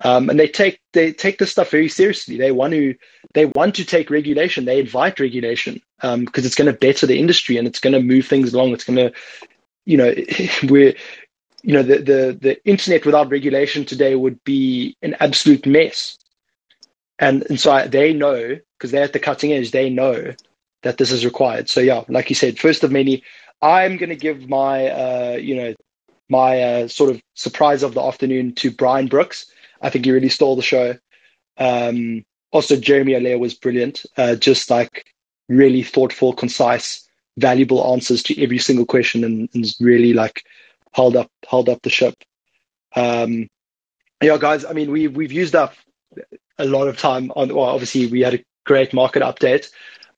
[0.00, 2.36] Um, and they take, they take this stuff very seriously.
[2.36, 2.94] They want to,
[3.32, 4.64] they want to take regulation.
[4.64, 8.02] They invite regulation, um, because it's going to better the industry and it's going to
[8.02, 8.72] move things along.
[8.72, 9.12] It's going to,
[9.86, 10.14] you know,
[10.68, 10.94] we're,
[11.62, 16.18] you know, the, the, the internet without regulation today would be an absolute mess.
[17.18, 20.34] And, and so I, they know, because they're at the cutting edge, they know
[20.82, 21.68] that this is required.
[21.68, 23.22] So yeah, like you said, first of many,
[23.62, 25.74] I'm going to give my, uh, you know,
[26.28, 29.46] my uh, sort of surprise of the afternoon to Brian Brooks.
[29.80, 30.96] I think he really stole the show.
[31.56, 34.04] Um, also, Jeremy Allaire was brilliant.
[34.16, 35.06] Uh, just like
[35.48, 40.44] really thoughtful, concise, valuable answers to every single question, and, and really like
[40.96, 42.14] held up held up the ship.
[42.94, 43.48] Um,
[44.22, 44.64] yeah, guys.
[44.64, 45.74] I mean, we we've used up
[46.58, 47.54] a lot of time on.
[47.54, 49.70] Well, obviously, we had a great market update.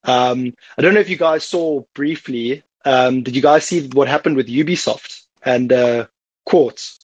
[0.05, 2.63] Um, I don't know if you guys saw briefly.
[2.85, 6.07] Um, did you guys see what happened with Ubisoft and uh,
[6.45, 6.97] Quartz,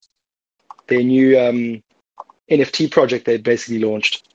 [0.88, 1.84] their new um,
[2.49, 4.26] NFT project they basically launched?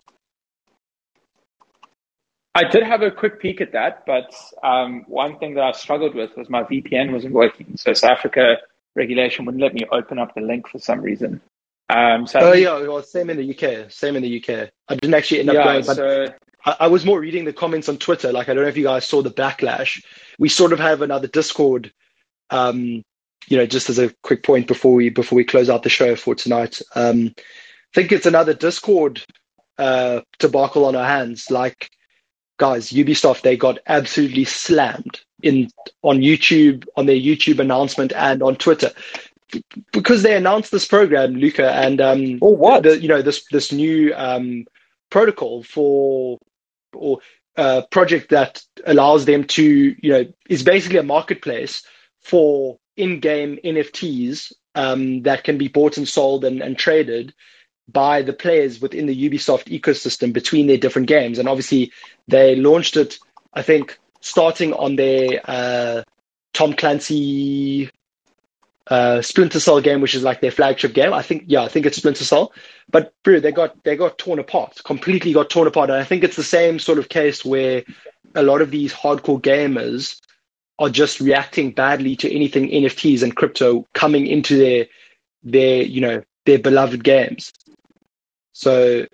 [2.54, 6.14] I did have a quick peek at that, but um, one thing that I struggled
[6.14, 7.76] with was my VPN wasn't working.
[7.76, 8.56] So South Africa
[8.94, 11.40] regulation wouldn't let me open up the link for some reason.
[11.88, 13.90] Um, so oh yeah, well, same in the UK.
[13.90, 14.70] Same in the UK.
[14.88, 16.26] I didn't actually end up yeah, going, but so,
[16.64, 18.32] I, I was more reading the comments on Twitter.
[18.32, 20.02] Like I don't know if you guys saw the backlash.
[20.38, 21.92] We sort of have another Discord.
[22.50, 23.02] Um,
[23.48, 26.14] you know, just as a quick point before we before we close out the show
[26.14, 26.80] for tonight.
[26.94, 29.24] Um, I think it's another Discord
[29.78, 31.50] uh, debacle on our hands.
[31.50, 31.90] Like
[32.58, 35.70] guys, Ubisoft they got absolutely slammed in
[36.02, 38.90] on YouTube on their YouTube announcement and on Twitter
[39.92, 42.82] because they announced this program, Luca, and um, Oh, what?
[42.82, 44.66] the, you know this this new um,
[45.10, 46.38] protocol for
[46.94, 47.18] or
[47.56, 49.62] uh, project that allows them to
[50.00, 51.82] you know is basically a marketplace
[52.22, 57.34] for in-game NFTs um, that can be bought and sold and, and traded
[57.88, 61.38] by the players within the Ubisoft ecosystem between their different games.
[61.38, 61.92] And obviously,
[62.28, 63.18] they launched it,
[63.52, 66.02] I think, starting on their uh,
[66.52, 67.90] Tom Clancy
[68.86, 71.12] uh, Splinter Cell game, which is like their flagship game.
[71.12, 72.52] I think, yeah, I think it's Splinter Cell.
[72.90, 75.90] But bro, they got they got torn apart, completely got torn apart.
[75.90, 77.84] And I think it's the same sort of case where
[78.34, 80.20] a lot of these hardcore gamers
[80.78, 84.86] are just reacting badly to anything NFTs and crypto coming into their
[85.42, 87.52] their you know their beloved games.
[88.52, 89.06] So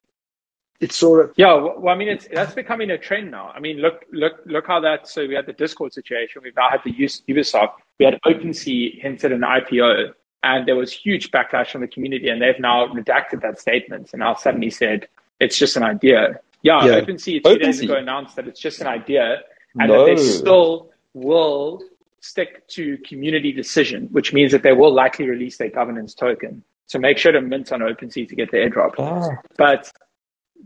[0.80, 3.50] it's sort of Yeah, well, I mean, it's that's becoming a trend now.
[3.54, 5.08] I mean, look, look, look how that.
[5.08, 6.42] So we had the Discord situation.
[6.44, 7.72] We've now had the use Ubisoft.
[7.98, 10.12] We had OpenSea hinted an IPO,
[10.42, 14.20] and there was huge backlash from the community, and they've now redacted that statement and
[14.20, 15.08] now suddenly said
[15.40, 16.40] it's just an idea.
[16.62, 17.00] Yeah, Yeah.
[17.00, 19.42] OpenSea two days ago announced that it's just an idea,
[19.78, 19.98] and No.
[20.06, 21.82] that they still will
[22.20, 26.62] stick to community decision, which means that they will likely release their governance token.
[26.86, 28.94] So make sure to mint on OpenSea to get the airdrop.
[28.98, 29.90] Ah, But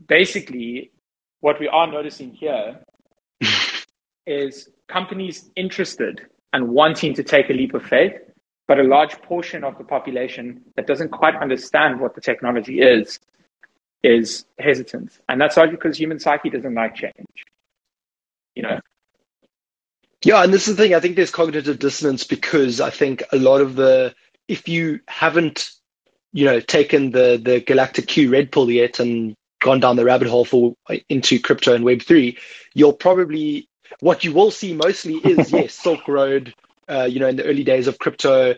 [0.06, 0.92] basically,
[1.40, 2.80] what we are noticing here
[4.26, 8.12] is companies interested and wanting to take a leap of faith,
[8.66, 13.18] but a large portion of the population that doesn't quite understand what the technology is,
[14.02, 15.18] is hesitant.
[15.28, 17.44] And that's largely because human psyche doesn't like change.
[18.54, 18.80] You know,
[20.24, 20.94] Yeah, and this is the thing.
[20.94, 24.14] I think there's cognitive dissonance because I think a lot of the
[24.48, 25.70] if you haven't,
[26.32, 30.28] you know, taken the the Galactic Q red pill yet and gone down the rabbit
[30.28, 30.74] hole for
[31.08, 32.38] into crypto and Web three,
[32.74, 33.68] you'll probably
[34.00, 36.54] what you will see mostly is yes, Silk Road.
[36.88, 38.56] Uh, you know, in the early days of crypto,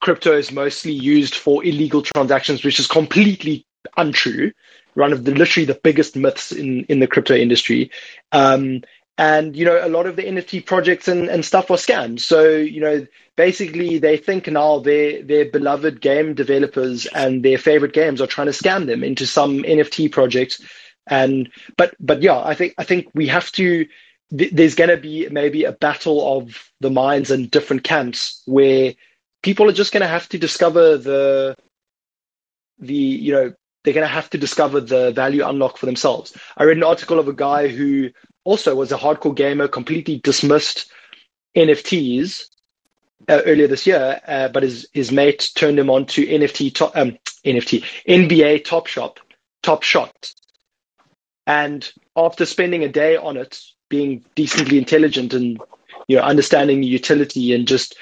[0.00, 3.66] crypto is mostly used for illegal transactions, which is completely
[3.96, 4.52] untrue.
[4.94, 7.90] One of the literally the biggest myths in in the crypto industry.
[8.32, 8.82] Um,
[9.18, 12.20] and you know a lot of the NFT projects and, and stuff are scams.
[12.20, 13.06] So you know
[13.36, 18.48] basically they think now their their beloved game developers and their favorite games are trying
[18.48, 20.60] to scam them into some NFT project.
[21.06, 23.86] And but but yeah, I think I think we have to.
[24.36, 28.94] Th- there's going to be maybe a battle of the minds and different camps where
[29.40, 31.56] people are just going to have to discover the
[32.80, 33.52] the you know
[33.84, 36.36] they're going to have to discover the value unlock for themselves.
[36.56, 38.10] I read an article of a guy who
[38.46, 40.90] also was a hardcore gamer, completely dismissed
[41.56, 42.46] NFTs
[43.28, 46.96] uh, earlier this year, uh, but his his mate turned him on to NFT top,
[46.96, 49.18] um, NFT NBA Top Shop,
[49.62, 50.32] Top Shot,
[51.46, 55.60] and after spending a day on it, being decently intelligent and
[56.06, 57.96] you know understanding the utility and just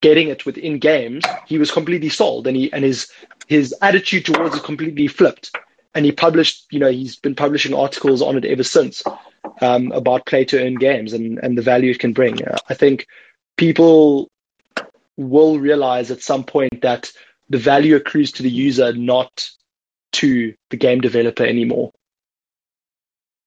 [0.00, 3.10] getting it within games, he was completely sold, and he and his
[3.48, 5.54] his attitude towards it completely flipped.
[5.92, 9.02] And he published, you know, he's been publishing articles on it ever since
[9.60, 12.38] um, about play to earn games and, and the value it can bring.
[12.68, 13.06] I think
[13.56, 14.30] people
[15.16, 17.12] will realize at some point that
[17.48, 19.50] the value accrues to the user, not
[20.12, 21.92] to the game developer anymore.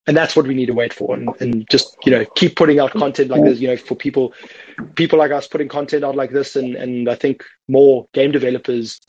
[0.06, 2.78] And that's what we need to wait for, and, and just you know keep putting
[2.78, 3.60] out content like this.
[3.60, 4.34] You know, for people,
[4.96, 9.00] people like us putting content out like this, and and I think more game developers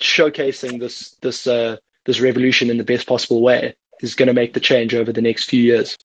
[0.00, 4.54] showcasing this this uh, this revolution in the best possible way is going to make
[4.54, 5.96] the change over the next few years.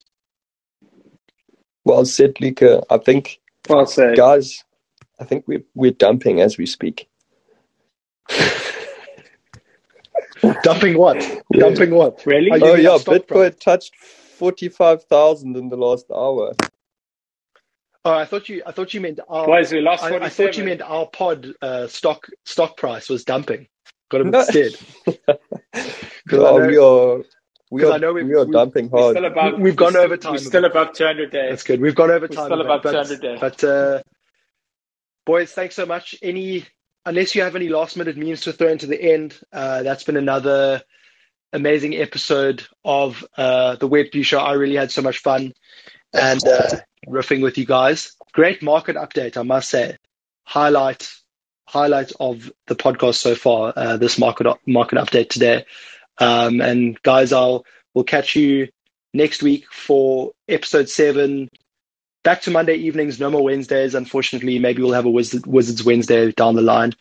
[1.86, 2.84] well said, Luca.
[2.90, 3.40] I think,
[3.70, 4.16] well said.
[4.18, 4.64] guys,
[5.20, 7.10] I think we're we're dumping as we speak.
[10.64, 11.18] Dumping what?
[11.52, 12.24] Dumping what?
[12.26, 12.50] Really?
[12.62, 13.56] Oh yeah, stock Bitcoin price?
[13.60, 16.54] touched forty-five thousand in the last hour.
[18.06, 18.62] Oh, I thought you.
[18.66, 19.48] I thought you meant our.
[19.48, 23.24] Boys, we lost I, I thought you meant our pod uh, stock stock price was
[23.26, 23.68] dumping.
[24.10, 24.44] Got a bit No.
[24.44, 24.76] scared.
[26.30, 27.24] 'Cause Oh, know- we are
[27.72, 29.16] we are I know we've- we are dumping We're hard.
[29.16, 31.50] still above, We've gone we're over time We're still above 200 days.
[31.50, 31.82] That's good.
[31.82, 32.46] We've gone over We're time.
[32.46, 33.40] still a above but, 200 days.
[33.40, 34.02] But uh,
[35.26, 36.16] boys, thanks so much.
[36.22, 36.66] Any
[37.06, 40.18] unless you have any last minute memes to throw into the end, uh, that's been
[40.18, 40.82] another
[41.54, 44.40] amazing episode of uh, the Web View Show.
[44.40, 45.54] I really had so much fun
[46.14, 46.70] and uh,
[47.08, 48.14] riffing with you guys.
[48.34, 49.98] Great market update, I must say.
[50.44, 51.10] Highlight
[51.70, 53.74] highlight of the podcast so far.
[53.76, 55.66] Uh, this market market update today,
[56.20, 58.70] um, and guys, I'll we'll catch you
[59.14, 61.50] next week for episode seven.
[62.24, 63.96] Back to Monday evenings, no more Wednesdays.
[63.96, 66.94] Unfortunately, maybe we'll have a Wizards Wednesday down the line.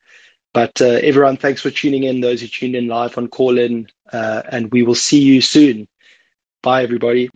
[0.55, 2.21] But uh, everyone, thanks for tuning in.
[2.21, 5.89] Those who tuned in live on Callin, uh, and we will see you soon.
[6.63, 7.29] Bye, everybody.